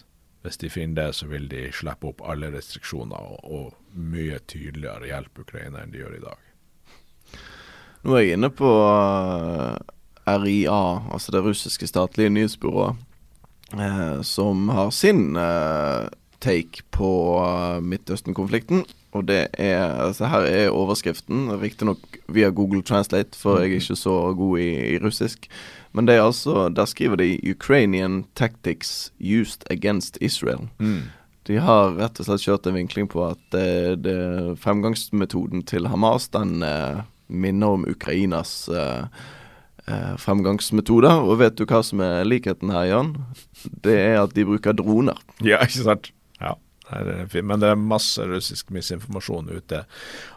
hvis 0.46 0.62
de 0.62 0.70
finner 0.70 1.00
det, 1.02 1.18
så 1.18 1.26
vil 1.26 1.50
de 1.50 1.66
slippe 1.74 2.12
opp 2.12 2.22
alle 2.22 2.52
restriksjoner 2.54 3.18
og, 3.18 3.42
og 3.42 3.98
mye 3.98 4.38
tydeligere 4.46 5.10
hjelpe 5.10 5.42
Ukraina 5.42 5.82
enn 5.82 5.90
de 5.90 6.04
gjør 6.04 6.16
i 6.20 6.24
dag. 6.28 6.48
Nå 8.06 8.14
er 8.14 8.22
jeg 8.22 8.38
inne 8.38 8.54
på 8.54 8.70
eh, 8.70 9.94
RIA, 10.26 11.12
altså 11.12 11.32
det 11.32 11.44
russiske 11.44 11.86
statlige 11.86 12.30
nyhetsbyrået 12.30 12.96
eh, 13.72 14.22
som 14.22 14.68
har 14.68 14.90
sin 14.90 15.36
eh, 15.36 16.08
take 16.42 16.82
på 16.90 17.10
eh, 17.42 17.80
Midtøsten-konflikten. 17.82 18.84
Og 19.16 19.28
det 19.28 19.46
er 19.52 19.94
altså 20.04 20.28
Her 20.28 20.44
er 20.44 20.70
overskriften, 20.70 21.48
riktignok 21.60 21.98
via 22.28 22.50
Google 22.50 22.82
Translate, 22.82 23.38
for 23.38 23.60
jeg 23.60 23.70
er 23.70 23.80
ikke 23.80 23.96
så 23.96 24.34
god 24.36 24.58
i, 24.58 24.70
i, 24.94 24.98
russisk. 24.98 25.48
Men 25.92 26.06
det 26.06 26.14
er 26.14 26.26
altså 26.26 26.68
Der 26.68 26.84
skriver 26.84 27.16
de 27.16 27.40
'Ukrainian 27.42 28.24
tactics 28.34 29.12
used 29.20 29.62
against 29.70 30.18
Israel'. 30.20 30.68
Mm. 30.78 31.02
De 31.46 31.56
har 31.56 31.94
rett 31.96 32.20
og 32.20 32.26
slett 32.26 32.42
kjørt 32.42 32.66
en 32.66 32.74
vinkling 32.74 33.08
på 33.08 33.22
at 33.28 33.38
det, 33.52 34.04
det 34.04 34.58
fremgangsmetoden 34.58 35.62
til 35.62 35.86
Hamas 35.86 36.28
den 36.28 36.62
eh, 36.62 37.02
minner 37.28 37.66
om 37.66 37.86
Ukrainas 37.88 38.68
eh, 38.68 39.06
eh, 39.88 40.14
fremgangsmetoder. 40.22 41.24
Og 41.24 41.40
vet 41.42 41.56
du 41.58 41.64
hva 41.66 41.82
som 41.86 42.02
er 42.04 42.26
likheten 42.28 42.72
her, 42.74 42.88
Jan? 42.90 43.14
Det 43.84 43.96
er 43.96 44.20
at 44.24 44.34
de 44.36 44.46
bruker 44.48 44.76
droner. 44.76 45.18
Ja, 45.44 45.62
ikke 45.64 45.86
sant. 45.86 46.10
Ja. 46.40 46.56
Det 46.90 47.42
Men 47.42 47.60
det 47.60 47.72
er 47.72 47.80
masse 47.80 48.22
russisk 48.22 48.70
misinformasjon 48.70 49.50
ute 49.50 49.84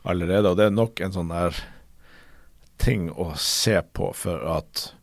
allerede. 0.04 0.50
Og 0.50 0.58
det 0.58 0.70
er 0.70 0.78
nok 0.78 1.02
en 1.02 1.14
sånn 1.14 1.34
der 1.34 1.58
ting 2.80 3.10
å 3.12 3.34
se 3.36 3.82
på, 3.94 4.14
for 4.16 4.40
at 4.48 4.94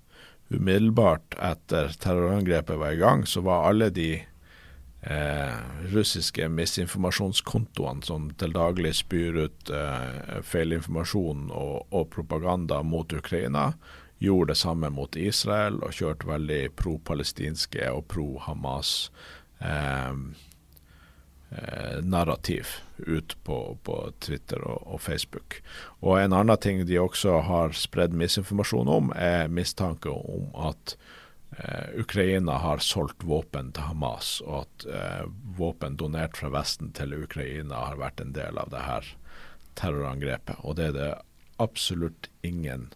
umiddelbart 0.48 1.36
etter 1.42 1.92
terrorangrepet 2.00 2.78
var 2.80 2.94
i 2.94 3.00
gang, 3.00 3.26
så 3.26 3.42
var 3.44 3.66
alle 3.68 3.90
de 3.90 4.10
eh, 5.06 5.58
russiske 5.92 6.48
misinformasjonskontoene 6.48 8.06
som 8.06 8.30
til 8.38 8.54
daglig 8.56 8.94
spyr 9.00 9.42
ut 9.46 9.74
eh, 9.74 10.40
feilinformasjon 10.46 11.50
og, 11.50 11.86
og 11.90 12.08
propaganda 12.14 12.82
mot 12.86 13.12
Ukraina, 13.12 13.72
gjorde 14.18 14.50
det 14.50 14.58
samme 14.58 14.90
mot 14.90 15.16
Israel 15.16 15.80
og 15.84 15.94
kjørte 15.96 16.28
veldig 16.28 16.60
pro-palestinske 16.78 17.90
og 17.92 18.06
pro-Hamas 18.12 19.10
eh, 19.60 20.12
eh, 21.50 21.98
narrativ 22.02 22.78
ut 22.96 23.36
på, 23.44 23.58
på 23.84 23.98
Twitter 24.24 24.64
og, 24.64 24.86
og, 24.86 25.00
Facebook. 25.00 25.60
Og 26.00 26.20
En 26.20 26.32
annen 26.32 26.58
ting 26.58 26.84
de 26.86 26.98
også 27.00 27.40
har 27.44 27.76
spredd 27.76 28.16
misinformasjon 28.16 28.88
om, 28.88 29.12
er 29.12 29.52
mistanke 29.52 30.10
om 30.10 30.48
at 30.70 30.96
eh, 31.58 32.00
Ukraina 32.00 32.56
har 32.64 32.80
solgt 32.84 33.24
våpen 33.24 33.74
til 33.76 33.90
Hamas, 33.90 34.40
og 34.46 34.64
at 34.64 34.88
eh, 34.88 35.24
våpen 35.60 36.00
donert 36.00 36.40
fra 36.40 36.52
Vesten 36.56 36.92
til 36.96 37.18
Ukraina 37.20 37.90
har 37.90 38.00
vært 38.00 38.24
en 38.24 38.32
del 38.36 38.56
av 38.56 38.72
det 38.72 38.84
her 38.88 39.16
terrorangrepet. 39.76 40.64
Og 40.64 40.80
det 40.80 40.92
er 40.94 40.96
det 40.96 41.14
absolutt 41.60 42.30
ingen 42.44 42.88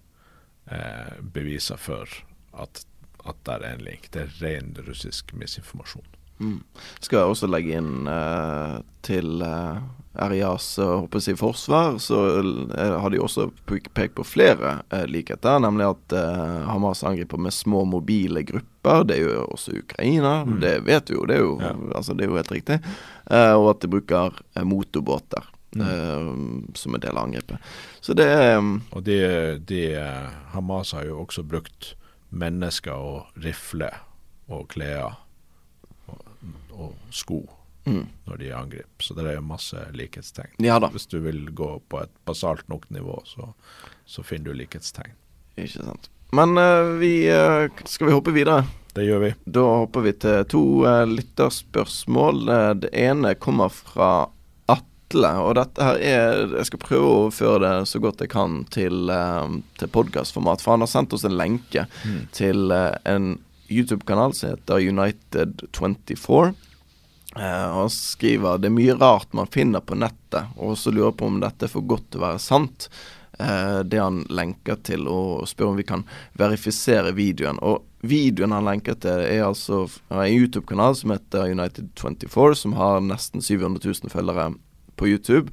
eh, 0.70 1.18
beviser 1.20 1.80
for 1.80 2.08
at, 2.52 2.84
at 3.24 3.44
det 3.46 3.58
er 3.58 3.68
en 3.74 3.84
link. 3.84 4.10
Det 4.14 4.26
er 4.26 4.40
ren 4.40 4.74
russisk 4.86 5.34
misinformasjon. 5.36 6.06
Mm. 6.40 6.60
Skal 7.04 7.20
jeg 7.20 7.32
også 7.34 7.48
legge 7.52 7.76
inn 7.76 8.08
eh, 8.08 8.76
til 9.04 9.42
eh, 9.44 9.80
RIAs 10.30 10.72
jeg, 10.80 11.36
forsvar, 11.38 11.98
så 12.00 12.20
eh, 12.40 12.94
har 13.02 13.12
de 13.12 13.20
også 13.20 13.50
pekt 13.68 14.16
på 14.16 14.24
flere 14.24 14.78
eh, 14.88 15.04
likheter. 15.10 15.60
Nemlig 15.60 15.90
at 15.92 16.16
eh, 16.16 16.56
Hamas 16.70 17.04
angriper 17.04 17.40
med 17.40 17.54
små 17.54 17.84
mobile 17.84 18.42
grupper. 18.48 19.04
Det 19.04 19.20
gjør 19.20 19.52
også 19.52 19.76
Ukraina. 19.82 20.40
Mm. 20.48 20.58
Det 20.64 20.74
vet 20.88 21.12
vi 21.12 21.18
jo, 21.18 21.28
det 21.28 21.36
er 21.36 21.44
jo, 21.44 21.54
ja. 21.60 21.74
altså, 22.00 22.16
det 22.16 22.24
er 22.24 22.32
jo 22.32 22.40
helt 22.40 22.56
riktig. 22.56 22.80
Eh, 23.30 23.54
og 23.54 23.70
at 23.74 23.84
de 23.84 23.92
bruker 23.92 24.44
motorbåter. 24.64 25.52
Mm. 25.76 26.72
som 26.74 26.94
en 26.94 27.00
del 27.00 27.14
av 27.14 27.28
angrepet. 27.28 27.58
Så 28.00 28.14
det 28.18 28.26
um, 28.56 28.80
Og 28.90 29.04
det, 29.06 29.22
det, 29.70 30.02
Hamas 30.50 30.90
har 30.92 31.04
jo 31.06 31.20
også 31.22 31.44
brukt 31.46 31.92
mennesker 32.30 32.94
og 32.94 33.38
rifler 33.38 34.00
og 34.50 34.66
klær 34.72 35.20
og, 36.10 36.24
og, 36.74 36.94
sko 37.14 37.44
mm. 37.86 38.06
når 38.26 38.40
de 38.42 38.52
angriper. 38.54 39.04
Så 39.04 39.14
det 39.14 39.28
er 39.30 39.44
masse 39.44 39.84
likhetstegn. 39.94 40.58
Ja 40.58 40.78
Hvis 40.82 41.06
du 41.06 41.20
vil 41.22 41.50
gå 41.54 41.78
på 41.88 42.02
et 42.02 42.12
basalt 42.26 42.68
nok 42.68 42.88
nivå, 42.90 43.20
så, 43.26 43.52
så 44.04 44.26
finner 44.26 44.50
du 44.50 44.60
likhetstegn. 44.62 45.14
Ikke 45.56 45.84
sant. 45.84 46.10
Men 46.32 46.58
uh, 46.58 46.98
vi 47.00 47.30
uh, 47.30 47.70
skal 47.84 48.10
vi 48.10 48.14
hoppe 48.14 48.34
videre? 48.34 48.64
Det 48.94 49.06
gjør 49.06 49.22
vi. 49.22 49.30
Da 49.46 49.62
hopper 49.84 50.06
vi 50.06 50.12
til 50.18 50.44
to 50.50 50.64
uh, 50.86 51.06
lytterspørsmål. 51.06 52.46
det 52.82 52.90
ene 52.94 53.34
kommer 53.38 53.70
fra 53.70 54.30
Atle. 55.10 55.30
Og 55.42 55.54
dette 55.58 55.82
her 55.84 55.98
er 55.98 56.56
Jeg 56.56 56.68
skal 56.70 56.82
prøve 56.82 57.06
å 57.06 57.18
overføre 57.24 57.60
det 57.64 57.90
så 57.90 58.00
godt 58.02 58.22
jeg 58.22 58.30
kan 58.30 58.64
til, 58.70 59.10
uh, 59.10 59.50
til 59.78 59.90
podkastformat. 59.90 60.62
For 60.62 60.74
han 60.76 60.84
har 60.84 60.90
sendt 60.90 61.14
oss 61.16 61.26
en 61.26 61.38
lenke 61.38 61.86
mm. 62.04 62.20
til 62.32 62.70
uh, 62.70 62.94
en 63.04 63.38
YouTube-kanal 63.70 64.34
som 64.34 64.54
heter 64.54 64.82
United24. 64.90 66.52
Uh, 67.36 67.42
eh, 67.42 67.66
han 67.74 67.90
skriver 67.90 68.58
det 68.58 68.70
er 68.70 68.74
mye 68.74 68.98
rart 68.98 69.32
man 69.32 69.50
finner 69.50 69.82
på 69.82 69.98
nettet, 69.98 70.50
og 70.56 70.78
så 70.78 70.90
lurer 70.90 71.14
på 71.14 71.28
om 71.30 71.38
dette 71.42 71.66
er 71.66 71.70
for 71.70 71.86
godt 71.86 72.10
til 72.10 72.22
å 72.22 72.28
være 72.28 72.42
sant. 72.42 72.88
Uh, 73.40 73.80
det 73.86 74.02
han 74.02 74.24
lenker 74.28 74.78
til, 74.84 75.06
og 75.08 75.46
spør 75.48 75.72
om 75.72 75.78
vi 75.78 75.86
kan 75.86 76.02
verifisere 76.38 77.14
videoen. 77.16 77.62
Og 77.62 77.82
videoen 78.06 78.54
han 78.54 78.66
lenker 78.66 78.98
til, 78.98 79.22
er 79.26 79.46
altså 79.46 79.84
en 80.10 80.26
YouTube-kanal 80.26 80.98
som 80.98 81.14
heter 81.14 81.54
United24, 81.54 82.58
som 82.62 82.74
har 82.78 83.02
nesten 83.06 83.42
700 83.42 83.86
000 83.86 84.12
følgere 84.12 84.50
på 85.00 85.08
YouTube 85.08 85.48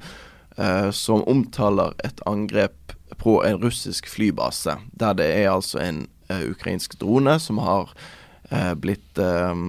eh, 0.58 0.90
som 0.94 1.24
omtaler 1.24 1.96
et 2.04 2.20
angrep 2.28 2.94
på 3.18 3.40
en 3.44 3.58
russisk 3.62 4.08
flybase. 4.12 4.76
Der 4.92 5.16
det 5.18 5.28
er 5.32 5.50
altså 5.56 5.80
en 5.82 6.06
eh, 6.28 6.50
ukrainsk 6.52 6.98
drone 7.00 7.38
som 7.40 7.60
har 7.64 7.94
eh, 8.50 8.74
blitt 8.78 9.18
eh, 9.18 9.68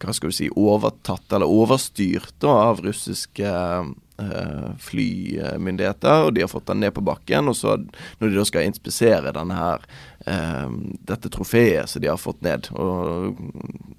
hva 0.00 0.14
skal 0.16 0.32
du 0.32 0.36
si, 0.36 0.48
overtatt 0.56 1.32
eller 1.36 1.50
overstyrt 1.50 2.32
da, 2.40 2.52
av 2.70 2.80
russiske 2.84 3.50
eh, 3.50 4.68
flymyndigheter, 4.80 6.26
og 6.26 6.34
de 6.34 6.44
har 6.44 6.52
fått 6.52 6.70
den 6.70 6.80
ned 6.84 6.94
på 6.96 7.04
bakken. 7.04 7.50
Og 7.52 7.58
så, 7.58 7.76
når 8.20 8.30
de 8.30 8.38
da 8.38 8.46
skal 8.48 8.68
inspisere 8.68 9.34
denne 9.36 9.58
her, 9.58 9.84
eh, 10.24 10.72
dette 11.10 11.32
trofeet 11.32 11.90
som 11.90 12.02
de 12.02 12.08
har 12.08 12.20
fått 12.20 12.40
ned, 12.46 12.70
og 12.72 13.36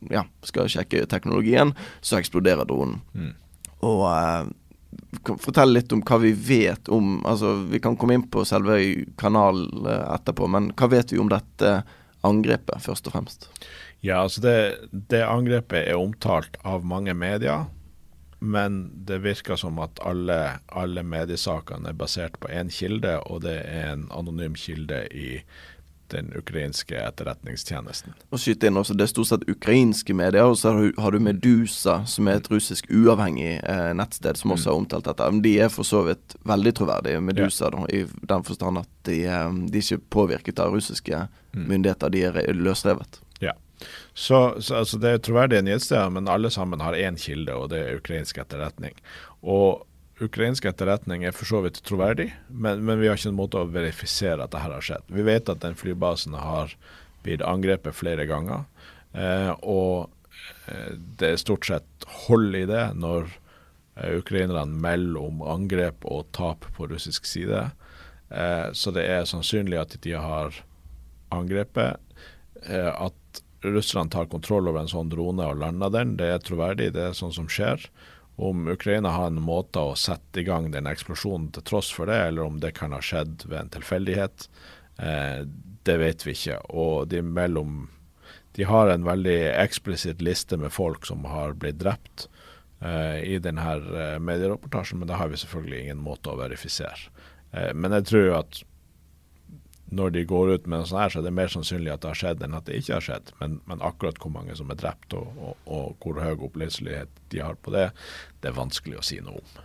ja, 0.10 0.26
skal 0.48 0.72
sjekke 0.72 1.06
teknologien, 1.12 1.76
så 2.02 2.18
eksploderer 2.18 2.66
dronen. 2.70 2.98
Mm. 3.14 3.36
Og 3.86 4.02
fortelle 5.28 5.80
litt 5.80 5.94
om 5.94 6.04
hva 6.08 6.18
vi 6.22 6.32
vet 6.34 6.90
om 6.90 7.20
Altså, 7.28 7.54
vi 7.72 7.80
kan 7.84 7.98
komme 8.00 8.18
inn 8.18 8.28
på 8.32 8.46
selve 8.48 8.80
kanalen 9.22 9.86
eh, 9.86 10.08
etterpå, 10.16 10.48
men 10.52 10.72
hva 10.78 10.90
vet 10.92 11.14
vi 11.14 11.20
om 11.22 11.32
dette 11.32 11.82
angrepet, 12.28 12.82
først 12.84 13.08
og 13.10 13.16
fremst? 13.16 13.48
Ja, 14.02 14.24
altså 14.24 14.42
det, 14.42 14.58
det 14.92 15.22
angrepet 15.26 15.86
er 15.86 16.00
omtalt 16.00 16.58
av 16.66 16.86
mange 16.86 17.14
medier. 17.18 17.68
Men 18.42 18.88
det 19.06 19.20
virker 19.22 19.56
som 19.56 19.78
at 19.84 20.00
alle, 20.02 20.38
alle 20.74 21.04
mediesakene 21.06 21.92
er 21.92 21.98
basert 21.98 22.40
på 22.42 22.50
én 22.50 22.72
kilde, 22.74 23.20
og 23.30 23.44
det 23.46 23.60
er 23.70 23.92
en 23.92 24.08
anonym 24.18 24.56
kilde 24.58 25.04
i 25.14 25.44
den 26.12 26.32
ukrainske 26.38 26.98
etterretningstjenesten. 27.00 28.16
Og 28.32 28.42
skyte 28.42 28.70
inn 28.70 28.80
også, 28.80 28.96
Det 28.98 29.06
er 29.06 29.12
stort 29.12 29.30
sett 29.32 29.48
ukrainske 29.50 30.14
medier, 30.18 30.50
og 30.50 30.58
så 30.60 30.74
har 30.98 31.12
du 31.12 31.20
Medusa, 31.20 32.02
som 32.06 32.28
er 32.28 32.40
et 32.40 32.52
russisk 32.52 32.90
uavhengig 32.92 33.60
eh, 33.64 33.92
nettsted 33.98 34.38
som 34.38 34.52
også 34.56 34.70
har 34.70 34.78
mm. 34.78 34.84
omtalt 34.84 35.10
dette. 35.10 35.32
Men 35.32 35.42
de 35.46 35.56
er 35.60 35.74
for 35.74 35.88
så 35.88 36.04
vidt 36.08 36.36
veldig 36.48 36.76
troverdige, 36.78 37.22
Medusa, 37.22 37.70
ja. 37.70 37.72
da, 37.76 37.86
i 37.90 38.06
den 38.34 38.48
forstand 38.48 38.84
at 38.84 38.90
de, 39.10 39.20
eh, 39.26 39.60
de 39.68 39.82
er 39.82 39.86
ikke 39.86 40.10
påvirket 40.22 40.60
av 40.60 40.76
russiske 40.76 41.26
mm. 41.28 41.68
myndigheter, 41.68 42.10
de 42.14 42.26
er 42.30 42.42
løsrevet. 42.54 43.22
Ja. 43.42 43.56
Så, 44.14 44.62
så 44.62 44.82
altså, 44.82 45.00
det 45.02 45.16
er 45.16 45.24
troverdige 45.24 45.66
nyhetssteder, 45.66 46.10
men 46.10 46.28
alle 46.30 46.52
sammen 46.54 46.84
har 46.84 46.98
én 46.98 47.18
kilde, 47.18 47.56
og 47.56 47.72
det 47.72 47.86
er 47.86 48.02
ukrainsk 48.02 48.38
etterretning. 48.44 48.98
Og 49.42 49.88
ukrainsk 50.22 50.66
etterretning 50.70 51.26
er 51.26 51.36
for 51.36 51.50
så 51.50 51.62
vidt 51.66 51.82
troverdig, 51.88 52.30
men, 52.48 52.84
men, 52.86 53.00
vi 53.02 53.10
har 53.10 53.20
ikke 53.20 53.32
en 53.32 53.38
måte 53.40 53.62
å 53.62 53.70
verifisere 53.72 54.40
at 54.40 54.54
dette 54.54 54.64
har 54.64 54.86
skjedd. 54.86 55.06
Vi 55.10 55.26
vet 55.28 55.52
at 55.52 55.62
den 55.64 55.78
flybasen 55.80 56.38
har 56.38 56.76
blitt 57.26 57.44
angrepet 57.46 57.98
flere 57.98 58.26
ganger, 58.30 58.66
eh, 59.14 59.52
og 59.62 60.10
eh, 60.72 60.98
det 61.20 61.34
er 61.34 61.42
stort 61.42 61.68
sett 61.70 62.10
hold 62.26 62.58
i 62.58 62.66
det 62.70 62.88
når 62.98 63.28
eh, 63.28 64.18
ukrainerne 64.18 64.66
melder 64.70 65.22
om 65.22 65.46
angrep 65.46 66.06
og 66.06 66.30
tap 66.38 66.68
på 66.78 66.90
russisk 66.92 67.30
side. 67.30 67.70
Eh, 68.30 68.68
så 68.74 68.94
det 68.96 69.08
er 69.10 69.30
sannsynlig 69.30 69.82
at 69.82 69.98
de 70.06 70.16
har 70.18 70.64
angrepet. 71.34 72.00
Eh, 72.64 72.92
at 72.92 73.44
Russland 73.62 74.12
tar 74.12 74.26
kontroll 74.26 74.70
over 74.70 74.82
en 74.82 74.90
sånn 74.90 75.12
drone 75.12 75.46
og 75.46 75.60
lander 75.62 75.92
den, 75.94 76.16
det 76.18 76.32
er 76.34 76.42
troverdig, 76.42 76.94
det 76.96 77.04
er 77.10 77.18
sånn 77.18 77.34
som 77.36 77.50
skjer. 77.52 77.84
Om 78.36 78.68
Ukraina 78.68 79.10
har 79.10 79.28
en 79.28 79.42
måte 79.44 79.82
å 79.84 79.96
sette 80.00 80.42
i 80.42 80.46
gang 80.48 80.70
den 80.72 80.90
eksplosjonen 80.90 81.50
til 81.56 81.66
tross 81.68 81.92
for 81.94 82.10
det, 82.10 82.18
eller 82.30 82.48
om 82.48 82.60
det 82.64 82.74
kan 82.78 82.96
ha 82.96 83.02
skjedd 83.04 83.46
ved 83.48 83.58
en 83.60 83.74
tilfeldighet, 83.76 84.48
eh, 84.98 85.44
det 85.84 85.98
vet 86.02 86.26
vi 86.26 86.36
ikke. 86.36 86.60
Og 86.70 87.10
de, 87.12 87.22
mellom, 87.22 87.90
de 88.58 88.66
har 88.70 88.90
en 88.90 89.06
veldig 89.06 89.40
eksplisitt 89.52 90.24
liste 90.26 90.58
med 90.58 90.74
folk 90.74 91.06
som 91.10 91.26
har 91.30 91.58
blitt 91.60 91.82
drept 91.82 92.28
eh, 92.80 93.20
i 93.26 93.38
denne 93.44 93.62
medierapportasjen, 93.62 94.26
mediereportasjen, 94.32 95.02
men 95.02 95.12
det 95.12 95.22
har 95.22 95.32
vi 95.32 95.42
selvfølgelig 95.44 95.84
ingen 95.84 96.04
måte 96.06 96.32
å 96.32 96.40
verifisere. 96.40 97.12
Eh, 97.52 97.74
men 97.76 97.98
jeg 98.00 98.10
tror 98.10 98.30
at 98.42 98.64
når 99.92 100.14
de 100.16 100.22
går 100.26 100.54
ut 100.56 100.68
med 100.68 100.80
noe 100.80 100.88
sånt 100.88 101.02
her, 101.02 101.12
så 101.12 101.20
er 101.20 101.26
det 101.28 101.34
mer 101.36 101.52
sannsynlig 101.52 101.92
at 101.92 102.04
det 102.04 102.14
har 102.14 102.20
skjedd 102.22 102.44
enn 102.46 102.56
at 102.56 102.68
det 102.68 102.78
ikke 102.80 102.94
har 102.96 103.04
skjedd. 103.04 103.34
Men, 103.42 103.58
men 103.68 103.84
akkurat 103.84 104.22
hvor 104.24 104.32
mange 104.32 104.56
som 104.56 104.72
er 104.72 104.80
drept 104.80 105.16
og, 105.20 105.34
og, 105.36 105.58
og 105.68 106.06
hvor 106.06 106.22
høy 106.24 106.32
opplevelselighet 106.38 107.20
de 107.34 107.42
har 107.44 107.60
på 107.60 107.74
det, 107.76 107.90
det 108.40 108.52
er 108.52 108.56
vanskelig 108.56 109.02
å 109.02 109.04
si 109.04 109.20
noe 109.24 109.42
om. 109.42 109.60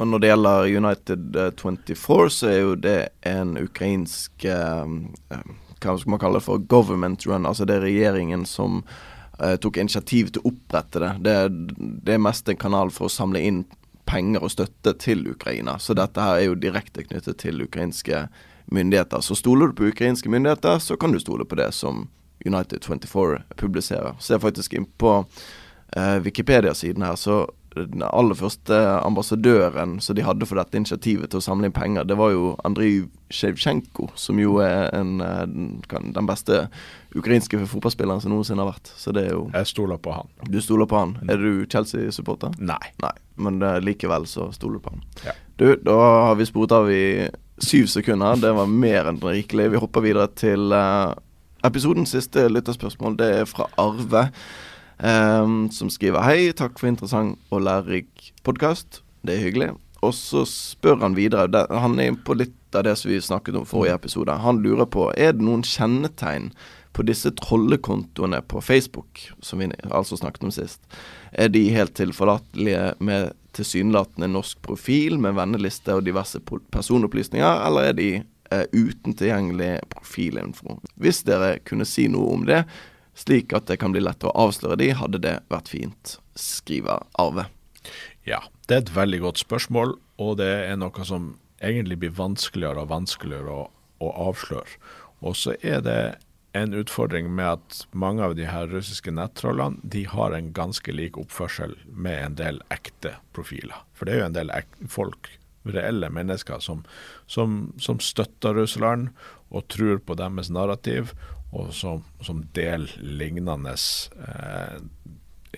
Og 0.00 0.08
Når 0.08 0.22
det 0.22 0.30
gjelder 0.30 0.70
United 0.80 1.38
24, 1.60 1.92
eh, 1.92 2.28
så 2.32 2.48
er 2.48 2.58
jo 2.62 2.74
det 2.80 2.98
en 3.28 3.56
ukrainsk 3.60 4.46
eh, 4.48 4.94
eh, 5.34 5.50
Hva 5.80 5.96
skal 5.98 6.14
man 6.14 6.22
kalle 6.22 6.40
det 6.40 6.46
for 6.46 6.62
government 6.72 7.26
run. 7.28 7.48
Altså 7.48 7.66
det 7.68 7.76
er 7.76 7.84
regjeringen 7.84 8.46
som 8.48 8.80
eh, 9.42 9.58
tok 9.60 9.76
initiativ 9.82 10.32
til 10.32 10.40
å 10.40 10.54
opprette 10.54 11.04
det. 11.04 11.12
det. 11.26 11.36
Det 12.06 12.16
er 12.16 12.22
mest 12.22 12.48
en 12.48 12.60
kanal 12.60 12.92
for 12.96 13.10
å 13.10 13.12
samle 13.12 13.44
inn 13.44 13.66
penger 14.08 14.44
og 14.44 14.54
støtte 14.56 14.96
til 15.00 15.26
Ukraina. 15.34 15.76
Så 15.78 15.92
dette 15.98 16.24
her 16.24 16.38
er 16.38 16.48
jo 16.48 16.56
direkte 16.58 17.04
knyttet 17.04 17.42
til 17.44 17.60
ukrainske 17.66 18.24
myndigheter. 18.70 19.20
Så 19.20 19.34
stoler 19.34 19.70
du 19.70 19.72
på 19.78 19.90
ukrainske 19.90 20.30
myndigheter, 20.30 20.78
så 20.78 20.96
kan 20.96 21.12
du 21.12 21.20
stole 21.20 21.44
på 21.44 21.58
det 21.58 21.72
som 21.76 22.08
United 22.44 22.84
24 22.84 23.42
publiserer. 23.56 24.14
Så 24.18 24.34
jeg 24.34 24.44
faktisk 24.44 24.74
inn 24.74 24.88
på 24.98 25.24
eh, 25.96 26.18
Wikipedia-siden 26.24 27.02
her, 27.04 27.16
så 27.16 27.46
den 27.74 28.02
aller 28.02 28.34
første 28.34 28.76
ambassadøren 29.04 30.00
som 30.02 30.16
de 30.18 30.24
hadde 30.26 30.46
for 30.48 30.58
dette 30.58 30.74
initiativet 30.78 31.30
til 31.30 31.38
å 31.38 31.44
samle 31.44 31.68
inn 31.68 31.74
penger, 31.74 32.06
det 32.08 32.16
var 32.18 32.32
jo 32.34 32.54
Andrij 32.66 33.04
Sjevtsjenko, 33.30 34.08
som 34.18 34.40
jo 34.42 34.56
er 34.64 34.88
en, 34.96 35.20
eh, 35.22 35.44
den 35.46 36.26
beste 36.26 36.64
ukrainske 37.14 37.60
fotballspilleren 37.70 38.22
som 38.22 38.34
noensinne 38.34 38.64
har 38.64 38.72
vært. 38.72 38.90
Så 38.96 39.14
det 39.14 39.28
er 39.28 39.36
jo 39.36 39.50
Jeg 39.54 39.66
stoler 39.66 39.98
på 39.98 40.12
han. 40.12 40.28
Du 40.50 40.60
stoler 40.60 40.86
på 40.86 40.98
han. 40.98 41.18
Er 41.28 41.36
du 41.36 41.66
Chelsea-supporter? 41.66 42.54
Nei. 42.58 42.94
Nei. 43.02 43.14
Men 43.36 43.62
uh, 43.62 43.78
likevel 43.80 44.26
så 44.26 44.50
stoler 44.52 44.78
du 44.78 44.80
på 44.80 44.90
han. 44.90 45.04
Ja. 45.24 45.32
Du, 45.56 45.76
da 45.76 45.96
har 46.26 46.34
vi 46.36 46.46
sporet 46.46 46.72
av 46.72 46.90
i 46.90 47.28
syv 47.64 47.86
sekunder. 47.86 48.38
Det 48.40 48.52
var 48.56 48.70
mer 48.70 49.10
enn 49.10 49.20
rikelig. 49.22 49.70
Vi 49.72 49.82
hopper 49.82 50.04
videre 50.04 50.28
til 50.38 50.72
uh, 50.74 51.12
episodens 51.66 52.14
siste 52.14 52.46
lytterspørsmål. 52.50 53.18
Det 53.20 53.28
er 53.40 53.46
fra 53.48 53.68
Arve, 53.80 54.26
um, 54.98 55.68
som 55.74 55.92
skriver 55.92 56.24
Hei, 56.24 56.50
takk 56.56 56.80
for 56.80 56.90
interessant 56.90 57.38
og 57.52 57.64
lærerik 57.66 58.32
podkast. 58.46 59.02
Det 59.26 59.36
er 59.36 59.44
hyggelig. 59.44 59.70
Og 60.00 60.14
så 60.16 60.46
spør 60.48 61.02
han 61.02 61.16
videre. 61.18 61.48
Det, 61.52 61.66
han 61.70 61.98
er 62.00 62.16
på 62.24 62.38
litt 62.38 62.56
av 62.76 62.86
det 62.86 62.96
som 62.96 63.10
vi 63.10 63.20
snakket 63.20 63.58
om 63.58 63.68
forrige 63.68 63.98
episode. 63.98 64.38
Han 64.44 64.62
lurer 64.64 64.88
på 64.88 65.10
er 65.16 65.34
det 65.36 65.44
noen 65.44 65.66
kjennetegn 65.66 66.50
på 66.92 67.04
disse 67.06 67.30
trollekontoene 67.38 68.40
på 68.50 68.60
Facebook, 68.60 69.30
som 69.40 69.62
vi 69.62 69.70
altså 69.90 70.18
snakket 70.18 70.46
om 70.48 70.54
sist. 70.54 70.82
Er 71.32 71.48
de 71.52 71.62
helt 71.70 71.94
tilforlatelige 71.98 72.94
med 72.98 73.32
tilsynelatende 73.56 74.30
norsk 74.30 74.60
profil 74.62 75.18
med 75.22 75.36
venneliste 75.38 75.94
og 75.96 76.04
diverse 76.06 76.40
personopplysninger, 76.74 77.62
eller 77.66 77.90
er 77.90 77.98
de 77.98 78.08
eh, 78.18 78.66
uten 78.72 79.14
tilgjengelig 79.14 79.76
profilinfo? 79.94 80.80
Hvis 81.00 81.22
dere 81.28 81.58
kunne 81.66 81.86
si 81.88 82.08
noe 82.10 82.34
om 82.34 82.46
det, 82.48 82.64
slik 83.18 83.54
at 83.54 83.68
det 83.70 83.78
kan 83.82 83.94
bli 83.94 84.02
lett 84.02 84.26
å 84.26 84.34
avsløre 84.38 84.78
de, 84.80 84.92
hadde 84.96 85.22
det 85.22 85.36
vært 85.52 85.70
fint, 85.70 86.16
skriver 86.38 87.04
Arve. 87.20 87.46
Ja, 88.26 88.42
det 88.68 88.76
er 88.76 88.82
et 88.84 88.96
veldig 88.96 89.22
godt 89.24 89.42
spørsmål, 89.42 89.94
og 90.20 90.38
det 90.42 90.50
er 90.66 90.78
noe 90.78 91.06
som 91.06 91.36
egentlig 91.60 92.00
blir 92.02 92.16
vanskeligere 92.16 92.84
og 92.84 92.90
vanskeligere 92.92 93.54
å, 93.62 93.68
å 94.00 94.10
avsløre. 94.30 94.80
Og 95.20 95.36
så 95.36 95.54
er 95.60 95.82
det 95.84 96.00
en 96.52 96.74
utfordring 96.74 97.28
med 97.34 97.46
at 97.46 97.80
mange 97.92 98.24
av 98.24 98.34
de 98.38 98.46
her 98.50 98.66
russiske 98.72 99.12
nettrollene 99.14 99.78
de 99.82 100.04
har 100.10 100.34
en 100.34 100.52
ganske 100.54 100.92
lik 100.92 101.18
oppførsel 101.20 101.76
med 101.86 102.24
en 102.24 102.38
del 102.40 102.62
ekte 102.74 103.14
profiler. 103.36 103.84
For 103.94 104.06
det 104.06 104.16
er 104.16 104.22
jo 104.22 104.30
en 104.30 104.38
del 104.38 104.52
folk, 104.90 105.30
reelle 105.68 106.08
mennesker, 106.10 106.58
som, 106.64 106.82
som, 107.30 107.72
som 107.78 108.00
støtter 108.02 108.56
Russland 108.56 109.10
og 109.50 109.68
tror 109.70 110.00
på 110.02 110.16
deres 110.18 110.50
narrativ, 110.50 111.12
og 111.52 111.72
som, 111.74 112.04
som 112.22 112.44
deler 112.54 112.90
lignende 113.02 113.74
eh, 113.74 114.78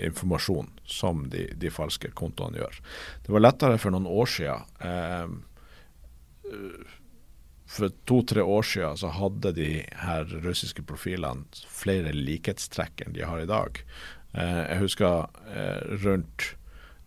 informasjon 0.08 0.70
som 0.88 1.26
de, 1.30 1.46
de, 1.60 1.70
falske 1.72 2.08
kontoene 2.16 2.62
gjør. 2.62 2.80
Det 3.26 3.34
var 3.34 3.44
lettere 3.44 3.80
for 3.80 3.92
noen 3.92 4.08
år 4.08 4.30
siden. 4.32 4.64
Eh, 4.80 5.28
for 7.72 7.92
to-tre 8.08 8.42
år 8.44 8.66
siden 8.66 8.98
så 9.00 9.10
hadde 9.16 9.54
de 9.56 9.68
her 10.02 10.28
russiske 10.44 10.84
profilene 10.88 11.46
flere 11.72 12.12
likhetstrekk 12.12 13.04
enn 13.04 13.16
de 13.16 13.24
har 13.24 13.40
i 13.42 13.48
dag. 13.48 13.80
Eh, 14.36 14.60
jeg 14.66 14.82
husker 14.82 15.30
eh, 15.52 15.80
rundt 16.04 16.52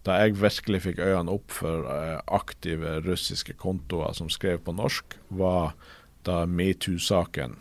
da 0.05 0.19
jeg 0.21 0.37
virkelig 0.37 0.83
fikk 0.83 0.99
øynene 1.01 1.33
opp 1.33 1.53
for 1.53 1.87
eh, 1.89 2.17
aktive 2.33 2.99
russiske 3.05 3.55
kontoer 3.61 4.13
som 4.17 4.29
skrev 4.29 4.61
på 4.65 4.75
norsk, 4.77 5.17
var 5.29 5.73
da 6.25 6.43
metoo-saken 6.49 7.59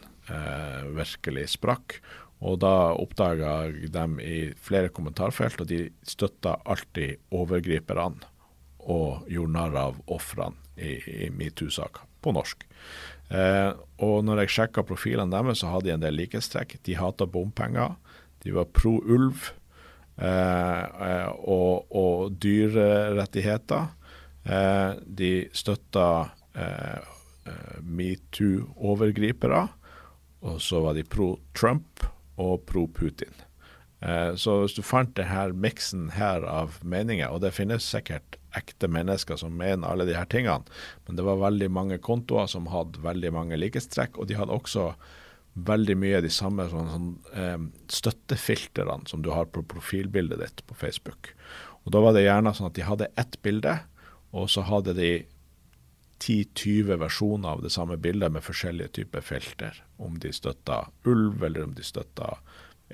virkelig 0.97 1.51
sprakk. 1.53 1.99
Og 2.41 2.57
da 2.63 2.95
oppdaga 2.97 3.51
jeg 3.67 3.91
dem 3.93 4.17
i 4.25 4.55
flere 4.57 4.89
kommentarfelt, 4.89 5.61
og 5.61 5.69
de 5.69 5.83
støtta 6.09 6.55
alltid 6.65 7.21
overgriperne 7.37 8.25
og 8.89 9.29
gjorde 9.29 9.53
narr 9.53 9.77
av 9.83 10.01
ofrene 10.13 10.57
i, 10.81 10.97
i 11.29 11.29
metoo-saker 11.29 12.09
på 12.25 12.33
norsk. 12.35 12.65
Eh, 13.33 13.71
og 14.05 14.17
når 14.27 14.45
jeg 14.45 14.55
sjekka 14.57 14.85
profilene 14.87 15.33
deres, 15.33 15.63
så 15.63 15.73
hadde 15.73 15.89
de 15.89 15.95
en 15.97 16.05
del 16.05 16.19
likhetstrekk. 16.19 16.79
De 16.87 16.97
hata 16.99 17.29
bompenger. 17.29 17.97
De 18.45 18.53
var 18.57 18.69
pro 18.77 18.99
ulv 19.01 19.51
eh, 20.21 20.83
eh, 20.85 21.31
og, 21.49 21.87
og 21.95 22.37
dyrerettigheter. 22.43 23.89
Eh, 24.45 24.91
de 25.07 25.33
støtta 25.57 26.09
eh, 26.53 27.01
eh, 27.49 27.79
metoo-overgripere. 27.81 29.65
Og 30.45 30.61
så 30.61 30.83
var 30.85 30.99
de 30.99 31.07
pro 31.09 31.35
Trump 31.57 32.05
og 32.37 32.67
pro 32.69 32.87
Putin. 32.93 33.33
Så 34.37 34.59
hvis 34.61 34.75
du 34.77 34.83
fant 34.85 35.15
denne 35.17 35.55
miksen 35.57 36.11
her 36.13 36.45
av 36.45 36.79
meninger, 36.85 37.31
og 37.33 37.41
det 37.41 37.55
finnes 37.57 37.87
sikkert 37.89 38.37
ekte 38.59 38.89
mennesker 38.93 39.39
som 39.41 39.57
mener 39.57 39.89
alle 39.89 40.07
her 40.13 40.29
tingene. 40.31 40.65
Men 41.07 41.19
det 41.19 41.25
var 41.27 41.41
veldig 41.41 41.71
mange 41.73 41.99
kontoer 42.05 42.51
som 42.51 42.69
hadde 42.73 43.03
veldig 43.05 43.33
mange 43.35 43.59
likhetstrekk, 43.59 44.19
og 44.19 44.29
de 44.29 44.39
hadde 44.39 44.55
også 44.55 44.91
veldig 45.55 45.97
mye 45.99 46.19
av 46.19 46.25
de 46.27 46.33
samme 46.35 46.67
sånn, 46.71 46.91
sånn, 46.91 47.11
eh, 47.39 47.59
støttefiltrene 47.89 49.09
som 49.09 49.23
du 49.23 49.31
har 49.31 49.47
på 49.47 49.63
profilbildet 49.71 50.43
ditt 50.43 50.65
på 50.67 50.75
Facebook. 50.75 51.33
Og 51.85 51.93
Da 51.93 52.01
var 52.01 52.13
det 52.13 52.25
gjerne 52.25 52.55
sånn 52.55 52.67
at 52.67 52.75
de 52.75 52.83
hadde 52.83 53.13
ett 53.17 53.41
bilde, 53.43 53.81
og 54.33 54.49
så 54.49 54.65
hadde 54.67 54.95
de 54.95 55.27
10-20 56.19 56.99
versjoner 56.99 57.49
av 57.49 57.63
det 57.63 57.71
samme 57.71 57.97
bildet 57.97 58.33
med 58.33 58.43
forskjellige 58.43 58.93
typer 58.93 59.21
filter. 59.21 59.83
Om 59.99 60.19
de 60.19 60.33
støtta 60.33 60.89
ulv, 61.05 61.43
eller 61.43 61.65
om 61.65 61.75
de 61.75 61.83
støtta 61.83 62.39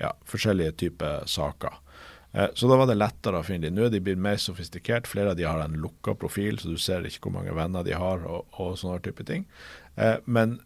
ja, 0.01 0.11
forskjellige 0.27 0.75
typer 0.85 1.27
saker. 1.29 1.79
Eh, 2.31 2.49
så 2.53 2.67
da 2.67 2.77
var 2.79 2.87
det 2.87 2.97
lettere 2.99 3.41
å 3.41 3.45
finne 3.45 3.67
dem. 3.67 3.77
Nå 3.77 3.87
er 3.87 3.93
de 3.93 4.01
blitt 4.03 4.21
mer 4.21 4.39
sofistikert. 4.41 5.09
Flere 5.09 5.33
av 5.33 5.39
de 5.39 5.47
har 5.47 5.61
en 5.63 5.77
lukka 5.83 6.15
profil, 6.19 6.59
så 6.59 6.71
du 6.71 6.79
ser 6.79 7.05
ikke 7.07 7.27
hvor 7.27 7.39
mange 7.41 7.55
venner 7.55 7.85
de 7.87 7.95
har 7.97 8.23
og, 8.27 8.47
og 8.61 8.77
sånne 8.79 9.01
type 9.05 9.25
ting. 9.27 9.45
Eh, 9.95 10.17
men, 10.25 10.59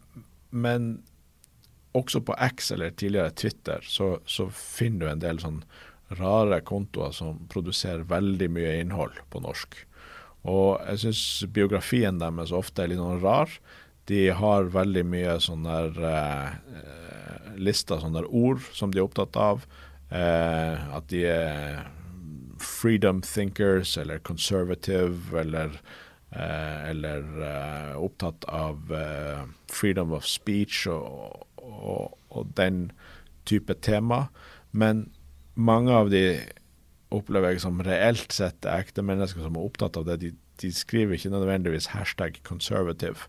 men, 0.50 0.96
også 1.96 2.20
på 2.28 2.34
X 2.44 2.74
eller 2.74 2.90
tidligere 2.92 3.32
Twitter 3.32 3.80
så, 3.88 4.18
så, 4.28 4.50
finner 4.52 4.98
du 5.00 5.06
en 5.08 5.22
del 5.22 5.38
sånn 5.40 5.62
rare 6.18 6.58
kontoer 6.60 7.14
som 7.16 7.38
produserer 7.48 8.04
veldig 8.10 8.50
mye 8.52 8.74
innhold 8.82 9.16
på 9.32 9.40
norsk. 9.40 9.78
Og 10.46 10.76
jeg 10.90 11.00
syns 11.06 11.22
biografien 11.56 12.20
deres 12.20 12.52
ofte 12.52 12.84
er 12.84 12.92
litt 12.92 13.00
sånn 13.00 13.22
rar. 13.24 13.48
De 14.06 14.28
har 14.38 14.70
veldig 14.70 15.02
mye 15.08 15.34
sånne 15.42 15.76
der, 15.96 16.56
eh, 16.78 17.52
lister, 17.58 17.98
sånne 17.98 18.22
der 18.22 18.30
ord 18.30 18.62
som 18.76 18.92
de 18.92 19.00
er 19.00 19.08
opptatt 19.08 19.36
av. 19.36 19.66
Eh, 20.14 20.96
at 20.96 21.08
de 21.10 21.24
er 21.26 21.86
freedom 22.62 23.22
thinkers 23.22 23.96
eller 23.98 24.18
conservative 24.18 25.40
eller, 25.40 25.80
eh, 26.30 26.90
eller 26.90 27.24
eh, 27.42 27.96
opptatt 27.96 28.44
av 28.44 28.92
eh, 28.92 29.42
freedom 29.68 30.12
of 30.12 30.26
speech 30.26 30.86
og, 30.86 31.46
og, 31.56 32.18
og, 32.30 32.54
den 32.56 32.92
type 33.44 33.74
tema. 33.74 34.26
Men 34.72 35.10
mange 35.54 35.92
av 35.92 36.10
de 36.10 36.40
opplever 37.14 37.54
jeg 37.54 37.62
som 37.62 37.82
reelt 37.82 38.34
sett 38.34 38.66
ekte 38.66 39.04
mennesker 39.06 39.42
som 39.44 39.56
er 39.56 39.68
opptatt 39.68 39.96
av 39.98 40.06
det. 40.08 40.20
De, 40.22 40.32
de 40.62 40.72
skriver 40.72 41.16
ikke 41.16 41.34
nødvendigvis 41.34 41.92
hashtag 41.94 42.40
conservative 42.46 43.28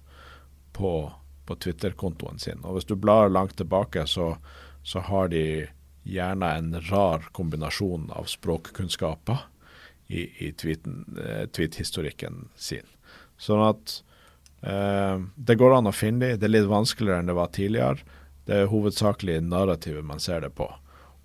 på, 0.77 0.93
på 1.45 1.55
Twitter-kontoen 1.55 2.39
sin. 2.39 2.63
Og 2.63 2.77
hvis 2.77 2.87
du 2.89 2.95
blar 2.95 3.31
langt 3.33 3.57
tilbake, 3.57 4.05
så, 4.07 4.35
så 4.83 5.03
har 5.09 5.31
de 5.33 5.43
gjerne 6.07 6.49
en 6.59 6.81
rar 6.87 7.27
kombinasjon 7.35 8.11
av 8.15 8.29
språkkunnskaper 8.31 9.37
i, 10.07 10.21
i 10.21 10.49
eh, 10.49 11.47
tweet-historikken 11.51 12.47
sin. 12.55 12.87
Sånn 13.37 13.63
at 13.65 13.97
eh, 14.61 15.17
det 15.35 15.57
går 15.59 15.77
an 15.77 15.91
å 15.91 15.95
finne 15.95 16.31
dem. 16.31 16.39
Det 16.39 16.47
er 16.47 16.55
litt 16.55 16.71
vanskeligere 16.71 17.23
enn 17.23 17.31
det 17.31 17.37
var 17.37 17.51
tidligere. 17.55 18.19
Det 18.47 18.61
er 18.61 18.71
hovedsakelig 18.71 19.41
narrativet 19.43 20.07
man 20.07 20.23
ser 20.23 20.45
det 20.45 20.53
på. 20.55 20.69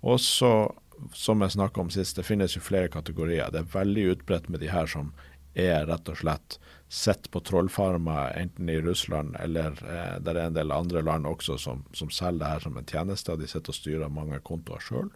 Og 0.03 0.19
så, 0.19 0.73
som 1.15 1.41
jeg 1.41 1.55
snakka 1.55 1.85
om 1.85 1.93
sist, 1.93 2.17
det 2.19 2.27
finnes 2.27 2.57
jo 2.57 2.63
flere 2.63 2.91
kategorier. 2.91 3.53
Det 3.53 3.63
er 3.63 3.75
veldig 3.77 4.09
utbredt 4.17 4.49
med 4.51 4.59
de 4.59 4.71
her 4.73 4.89
som 4.91 5.13
er 5.55 5.85
rett 5.87 6.09
og 6.11 6.19
slett 6.19 6.57
sett 6.93 7.31
på 7.33 7.41
trollfarmer 7.41 8.35
enten 8.37 8.69
i 8.69 8.75
Russland 8.81 9.33
eller 9.41 9.79
eh, 9.81 10.17
det 10.21 10.33
er 10.33 10.39
en 10.43 10.57
del 10.57 10.73
andre 10.75 11.01
land 11.01 11.25
også 11.25 11.57
som, 11.57 11.81
som 11.97 12.11
selger 12.13 12.43
det 12.43 12.49
her 12.51 12.65
som 12.67 12.75
en 12.77 12.89
tjeneste. 12.89 13.33
og 13.33 13.41
De 13.41 13.47
sitter 13.49 13.73
og 13.73 13.77
styrer 13.79 14.11
mange 14.13 14.37
kontoer 14.45 14.83
sjøl. 14.83 15.09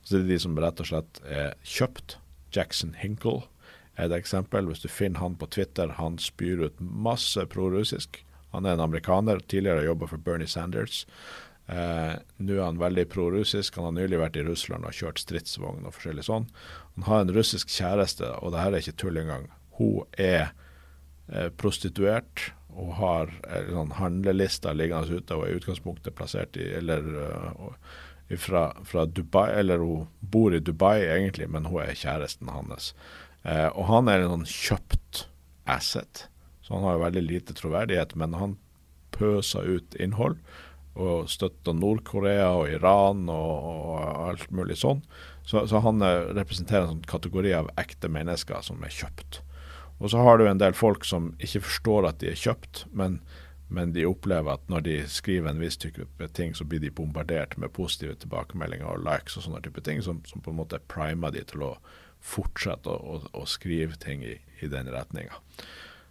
Så 0.00 0.16
det 0.16 0.22
er 0.22 0.30
de 0.30 0.38
som 0.46 0.56
rett 0.56 0.80
og 0.80 0.88
slett 0.88 1.20
er 1.28 1.52
kjøpt. 1.68 2.16
Jackson 2.56 2.94
Hinkle 2.96 3.42
er 3.98 4.06
et 4.08 4.16
eksempel. 4.16 4.70
Hvis 4.70 4.80
du 4.80 4.88
finner 4.88 5.20
han 5.20 5.36
på 5.36 5.50
Twitter, 5.52 5.92
han 5.98 6.16
spyr 6.22 6.64
ut 6.64 6.80
masse 6.80 7.44
prorussisk. 7.52 8.22
Han 8.54 8.64
er 8.64 8.78
en 8.78 8.86
amerikaner, 8.86 9.42
tidligere 9.44 9.84
jobba 9.84 10.08
for 10.08 10.24
Bernie 10.24 10.48
Sanders. 10.48 11.02
Eh, 11.68 12.14
Nå 12.40 12.56
er 12.56 12.64
han 12.64 12.80
veldig 12.80 13.04
prorussisk. 13.12 13.76
Han 13.76 13.90
har 13.90 13.98
nylig 13.98 14.22
vært 14.22 14.38
i 14.40 14.46
Russland 14.46 14.88
og 14.88 14.96
kjørt 14.96 15.20
stridsvogn 15.20 15.84
og 15.84 15.92
forskjellig 15.98 16.24
sånn. 16.30 16.48
Han 16.96 17.06
har 17.10 17.26
en 17.26 17.34
russisk 17.36 17.68
kjæreste, 17.74 18.32
og 18.40 18.54
det 18.54 18.64
her 18.64 18.72
er 18.72 18.86
ikke 18.86 18.96
tull 19.04 19.20
engang. 19.20 19.44
Hun 19.76 20.08
er 20.16 20.54
prostituert 21.60 22.48
og 22.78 22.92
har 23.00 23.32
en 23.50 23.72
sånn 23.74 23.96
handlelister 23.98 24.76
liggende 24.76 25.18
ute 25.18 25.36
og 25.36 25.46
er 25.46 25.54
i 25.54 25.58
utgangspunktet 25.58 26.14
plassert 26.16 26.56
i 26.60 26.68
eller 26.78 27.08
uh, 27.18 27.72
fra, 28.36 28.76
fra, 28.84 29.06
Dubai, 29.06 29.50
eller 29.60 29.78
hun 29.78 30.06
bor 30.20 30.54
i 30.54 30.60
Dubai 30.60 31.00
egentlig, 31.06 31.48
men 31.48 31.68
hun 31.68 31.80
er 31.82 31.96
kjæresten 31.96 32.50
hans. 32.52 32.92
Eh, 33.42 33.68
og 33.72 33.88
han 33.88 34.10
er 34.10 34.20
en 34.20 34.34
sånn 34.34 34.48
kjøpt 34.52 35.22
asset, 35.68 36.26
så 36.60 36.76
han 36.76 36.84
har 36.84 36.98
jo 36.98 37.04
veldig 37.06 37.24
lite 37.24 37.56
troverdighet. 37.56 38.12
Men 38.20 38.36
han 38.36 38.56
pøser 39.16 39.64
ut 39.64 39.96
innhold 39.96 40.36
og 40.98 41.30
støtter 41.30 41.76
Nord-Korea 41.78 42.50
og 42.58 42.72
Iran 42.74 43.28
og, 43.32 43.52
og, 43.70 43.98
alt 44.28 44.48
mulig 44.52 44.76
sånn. 44.82 45.00
Så, 45.48 45.64
så 45.70 45.80
han 45.80 46.02
representerer 46.36 46.84
en 46.84 46.98
sånn 46.98 47.08
kategori 47.08 47.54
av 47.62 47.72
ekte 47.80 48.10
mennesker 48.12 48.60
som 48.66 48.82
er 48.84 48.92
kjøpt. 48.92 49.40
Og 49.98 50.12
så 50.12 50.22
har 50.22 50.38
du 50.38 50.46
en 50.46 50.60
del 50.60 50.76
folk 50.78 51.06
som 51.06 51.32
ikke 51.42 51.64
forstår 51.66 52.08
at 52.08 52.20
de 52.22 52.30
er 52.30 52.38
kjøpt, 52.38 52.84
men, 52.94 53.18
men 53.66 53.94
de 53.96 54.06
opplever 54.06 54.54
at 54.54 54.68
når 54.70 54.84
de 54.86 54.98
skriver 55.10 55.50
en 55.50 55.62
viss 55.62 55.78
type 55.80 56.28
ting, 56.38 56.54
så 56.54 56.66
blir 56.68 56.82
de 56.82 56.94
bombardert 56.94 57.56
med 57.58 57.74
positive 57.74 58.14
tilbakemeldinger 58.22 58.86
og 58.92 59.02
likes 59.06 59.36
og 59.36 59.48
sånne 59.48 59.62
type 59.66 59.82
ting, 59.86 60.02
som, 60.04 60.22
som 60.28 60.44
på 60.44 60.54
en 60.54 60.60
måte 60.60 60.80
primer 60.90 61.34
de 61.34 61.42
til 61.50 61.66
å 61.66 61.74
fortsette 62.24 62.90
å, 62.90 63.18
å, 63.18 63.42
å 63.42 63.44
skrive 63.46 63.98
ting 63.98 64.24
i, 64.26 64.38
i 64.62 64.70
den 64.70 64.90
retninga. 64.94 65.38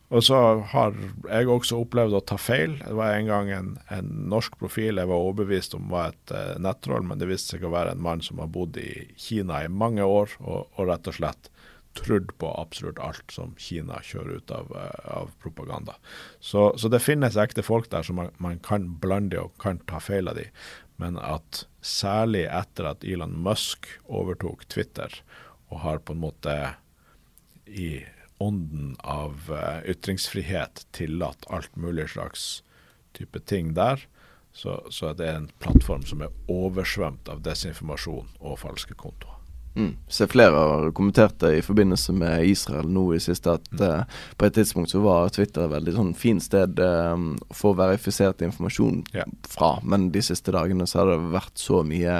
Og 0.08 0.24
så 0.24 0.38
har 0.72 0.94
jeg 1.28 1.50
også 1.52 1.82
opplevd 1.84 2.16
å 2.16 2.24
ta 2.24 2.38
feil. 2.40 2.78
Det 2.80 2.94
var 2.96 3.12
en 3.12 3.28
gang 3.28 3.50
en, 3.52 3.74
en 3.92 4.12
norsk 4.32 4.56
profil 4.60 5.02
jeg 5.02 5.10
var 5.10 5.24
overbevist 5.24 5.76
om 5.76 5.90
var 5.92 6.14
et 6.14 6.32
uh, 6.32 6.54
nettroll, 6.64 7.04
men 7.04 7.20
det 7.20 7.28
viste 7.28 7.58
seg 7.58 7.66
å 7.68 7.74
være 7.74 7.96
en 7.96 8.04
mann 8.06 8.24
som 8.24 8.40
har 8.40 8.52
bodd 8.52 8.80
i 8.80 9.10
Kina 9.20 9.66
i 9.66 9.72
mange 9.72 10.08
år, 10.08 10.38
og, 10.40 10.70
og 10.78 10.88
rett 10.88 11.12
og 11.12 11.18
slett 11.20 11.52
trodd 11.98 12.34
på 12.38 12.50
absolutt 12.62 13.00
alt 13.00 13.32
som 13.34 13.56
Kina 13.62 14.02
kjører 14.06 14.42
ut 14.42 14.52
av, 14.52 14.72
eh, 14.76 15.08
av 15.18 15.32
propaganda. 15.42 15.96
Så, 16.40 16.74
så, 16.78 16.90
det 16.90 17.04
finnes 17.04 17.38
ekte 17.38 17.66
folk 17.66 17.90
der 17.94 18.06
som 18.06 18.20
man, 18.22 18.34
man 18.38 18.60
kan 18.60 18.90
blande 19.02 19.40
og 19.42 19.56
kan 19.62 19.82
ta 19.90 20.02
feil 20.04 20.30
av 20.30 20.38
de. 20.40 20.48
Men 21.02 21.20
at 21.22 21.66
særlig 21.86 22.48
etter 22.50 22.92
at 22.92 23.06
Elon 23.06 23.36
Musk 23.46 23.90
overtok 24.06 24.66
Twitter 24.70 25.14
og 25.70 25.82
har 25.84 26.00
på 26.02 26.16
en 26.16 26.24
måte 26.24 26.56
i 27.68 28.06
ånden 28.42 28.96
av 29.02 29.50
uh, 29.50 29.82
ytringsfrihet 29.90 30.86
tillatt 30.96 31.48
alt 31.50 31.74
mulig 31.76 32.10
slags 32.14 32.62
type 33.18 33.40
ting 33.50 33.74
der, 33.78 34.04
så, 34.54 34.80
så 34.90 35.12
er 35.12 35.18
det 35.18 35.30
en 35.32 35.50
plattform 35.62 36.06
som 36.06 36.22
er 36.26 36.34
oversvømt 36.50 37.30
av 37.30 37.42
desinformasjon 37.46 38.38
og 38.40 38.62
falske 38.62 38.98
kontoer. 38.98 39.37
Mm. 39.78 39.92
Så 40.10 40.26
flere 40.28 40.58
har 40.58 40.92
kommentert 40.98 41.36
det 41.40 41.52
i 41.60 41.62
forbindelse 41.62 42.14
med 42.18 42.46
Israel 42.50 42.90
nå 42.90 43.04
i 43.14 43.20
siste, 43.22 43.58
at 43.60 43.68
mm. 43.70 43.84
uh, 43.86 44.22
på 44.38 44.48
et 44.48 44.56
tidspunkt 44.58 44.90
så 44.90 45.04
var 45.04 45.30
Twitter 45.36 45.68
et 45.68 45.74
veldig 45.76 45.94
sånn 45.94 46.14
fint 46.18 46.42
sted 46.42 46.82
um, 46.82 47.36
å 47.46 47.58
få 47.60 47.76
verifisert 47.78 48.42
informasjon 48.42 49.04
yeah. 49.14 49.30
fra, 49.46 49.76
men 49.86 50.10
de 50.16 50.24
siste 50.26 50.56
dagene 50.56 50.88
så 50.90 51.04
har 51.04 51.12
det 51.14 51.20
vært 51.36 51.62
så 51.62 51.84
mye 51.86 52.16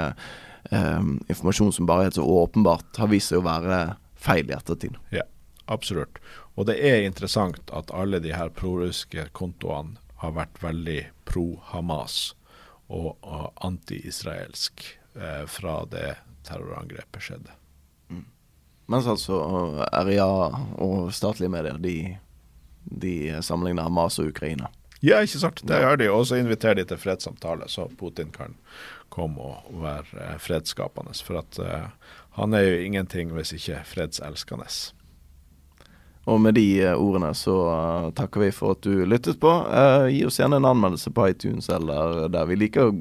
um, 0.70 1.16
informasjon 1.26 1.74
som 1.74 1.88
bare 1.90 2.06
helt 2.06 2.20
så 2.20 2.26
åpenbart 2.38 3.02
har 3.02 3.10
vist 3.10 3.32
seg 3.32 3.42
å 3.42 3.48
være 3.48 3.80
feil 4.18 4.46
i 4.46 4.54
ettertid. 4.54 4.94
Ja, 5.14 5.26
absolutt. 5.66 6.22
Og 6.54 6.70
det 6.70 6.78
er 6.82 7.06
interessant 7.06 7.74
at 7.74 7.90
alle 7.94 8.22
de 8.22 8.34
her 8.34 8.54
prorussiske 8.54 9.28
kontoene 9.34 9.98
har 10.22 10.34
vært 10.34 10.62
veldig 10.62 11.00
pro-Hamas 11.28 12.36
og, 12.88 13.12
og 13.22 13.50
anti-israelsk 13.66 14.82
eh, 15.18 15.44
fra 15.50 15.82
det 15.90 16.16
terrorangrepet 16.48 17.24
skjedde. 17.24 17.54
Mm. 18.08 18.24
Mens 18.88 19.08
altså 19.10 19.38
RIA 20.08 20.26
og 20.80 21.12
statlige 21.14 21.52
medier 21.52 21.78
de, 21.82 21.96
de 23.04 23.14
sammenligner 23.44 23.86
Hamas 23.88 24.18
og 24.18 24.32
Ukraina. 24.32 24.72
Ja, 25.04 25.20
ikke 25.22 25.38
sant. 25.38 25.62
Det 25.62 25.78
gjør 25.78 25.98
de. 26.00 26.08
Og 26.10 26.26
så 26.26 26.40
inviterer 26.40 26.80
de 26.80 26.86
til 26.90 26.98
fredssamtale, 26.98 27.68
så 27.70 27.86
Putin 27.98 28.32
kan 28.34 28.56
komme 29.14 29.38
og 29.52 29.82
være 29.82 30.24
eh, 30.24 30.38
fredsskapende. 30.42 31.14
For 31.24 31.38
at 31.40 31.60
uh, 31.62 32.14
han 32.38 32.54
er 32.54 32.64
jo 32.66 32.80
ingenting 32.86 33.30
hvis 33.36 33.54
ikke 33.54 33.84
fredselskende. 33.86 34.66
Og 36.28 36.40
med 36.44 36.58
de 36.58 36.66
uh, 36.84 36.94
ordene 37.00 37.30
så 37.36 37.54
uh, 37.68 38.08
takker 38.16 38.42
vi 38.42 38.50
for 38.54 38.76
at 38.76 38.84
du 38.84 39.04
lyttet 39.08 39.40
på. 39.40 39.48
Uh, 39.48 40.08
gi 40.12 40.22
oss 40.28 40.38
gjerne 40.40 40.58
en 40.60 40.68
anmeldelse 40.68 41.12
på 41.14 41.28
iTunes 41.32 41.70
eller 41.72 42.26
der 42.32 42.48
vi 42.50 42.58
liker 42.60 42.92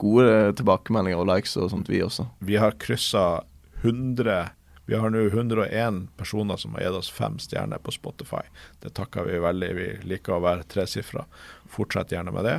gode 0.00 0.52
tilbakemeldinger 0.58 1.22
og 1.22 1.30
likes 1.30 1.56
og 1.60 1.70
sånt, 1.72 1.88
vi 1.92 2.02
også. 2.04 2.28
Vi 2.44 2.58
har 2.60 2.76
kryssa 2.82 3.42
100 3.80 4.50
Vi 4.90 4.98
har 4.98 5.12
nå 5.12 5.22
101 5.30 6.02
personer 6.18 6.58
som 6.60 6.74
har 6.74 6.88
gitt 6.88 6.98
oss 6.98 7.10
fem 7.14 7.38
stjerner 7.40 7.78
på 7.80 7.94
Spotify. 7.94 8.42
Det 8.82 8.92
takker 8.98 9.28
vi 9.28 9.38
veldig. 9.40 9.68
Vi 9.78 9.88
liker 10.10 10.36
å 10.36 10.42
være 10.42 10.66
tresifra. 10.68 11.24
Fortsett 11.70 12.12
gjerne 12.12 12.34
med 12.34 12.48
det. 12.48 12.56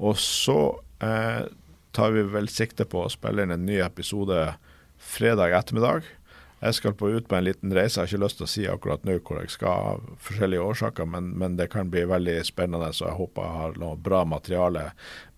Og 0.00 0.16
så 0.18 0.56
tar 1.94 2.14
vi 2.16 2.24
vel 2.32 2.48
sikte 2.48 2.86
på 2.88 3.04
å 3.04 3.12
spille 3.12 3.44
inn 3.44 3.52
en 3.52 3.66
ny 3.68 3.76
episode 3.84 4.38
fredag 4.96 5.52
ettermiddag. 5.60 6.08
Jeg 6.64 6.78
skal 6.78 6.94
på 6.96 7.10
ut 7.12 7.26
på 7.28 7.36
en 7.36 7.44
liten 7.44 7.72
reise. 7.76 7.98
Jeg 7.98 8.06
har 8.06 8.10
ikke 8.14 8.22
lyst 8.22 8.38
til 8.40 8.46
å 8.46 8.50
si 8.50 8.62
akkurat 8.70 9.02
nå 9.04 9.18
hvor 9.18 9.42
jeg 9.42 9.52
skal, 9.52 9.90
av 9.94 10.22
forskjellige 10.24 10.64
årsaker, 10.64 11.08
men, 11.12 11.28
men, 11.36 11.58
det 11.60 11.68
kan 11.74 11.90
bli 11.92 12.06
veldig 12.08 12.38
spennende. 12.48 12.88
Så 12.96 13.04
jeg 13.10 13.18
håper 13.18 13.44
jeg 13.44 13.58
har 13.60 13.78
noe 13.82 14.00
bra 14.00 14.22
materiale 14.24 14.86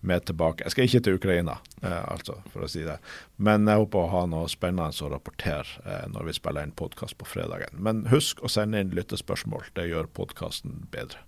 med 0.07 0.23
tilbake. 0.29 0.63
Jeg 0.63 0.75
skal 0.75 0.87
ikke 0.87 1.03
til 1.03 1.19
Ukraina, 1.19 1.57
eh, 1.81 1.99
altså, 2.07 2.37
for 2.53 2.63
å 2.63 2.71
si 2.71 2.85
det. 2.87 2.95
Men 3.43 3.67
jeg 3.67 3.83
håper 3.83 4.05
å 4.05 4.11
ha 4.15 4.25
noe 4.31 4.47
spennende 4.51 5.03
å 5.03 5.11
rapportere 5.11 5.83
eh, 5.83 6.05
når 6.13 6.29
vi 6.29 6.37
spiller 6.39 6.69
inn 6.69 6.75
podkast 6.79 7.19
på 7.19 7.27
fredagen. 7.27 7.75
Men 7.75 8.05
husk 8.13 8.39
å 8.39 8.51
sende 8.51 8.79
inn 8.79 8.95
lyttespørsmål. 8.95 9.73
Det 9.75 9.89
gjør 9.91 10.07
podkasten 10.15 10.85
bedre. 10.95 11.26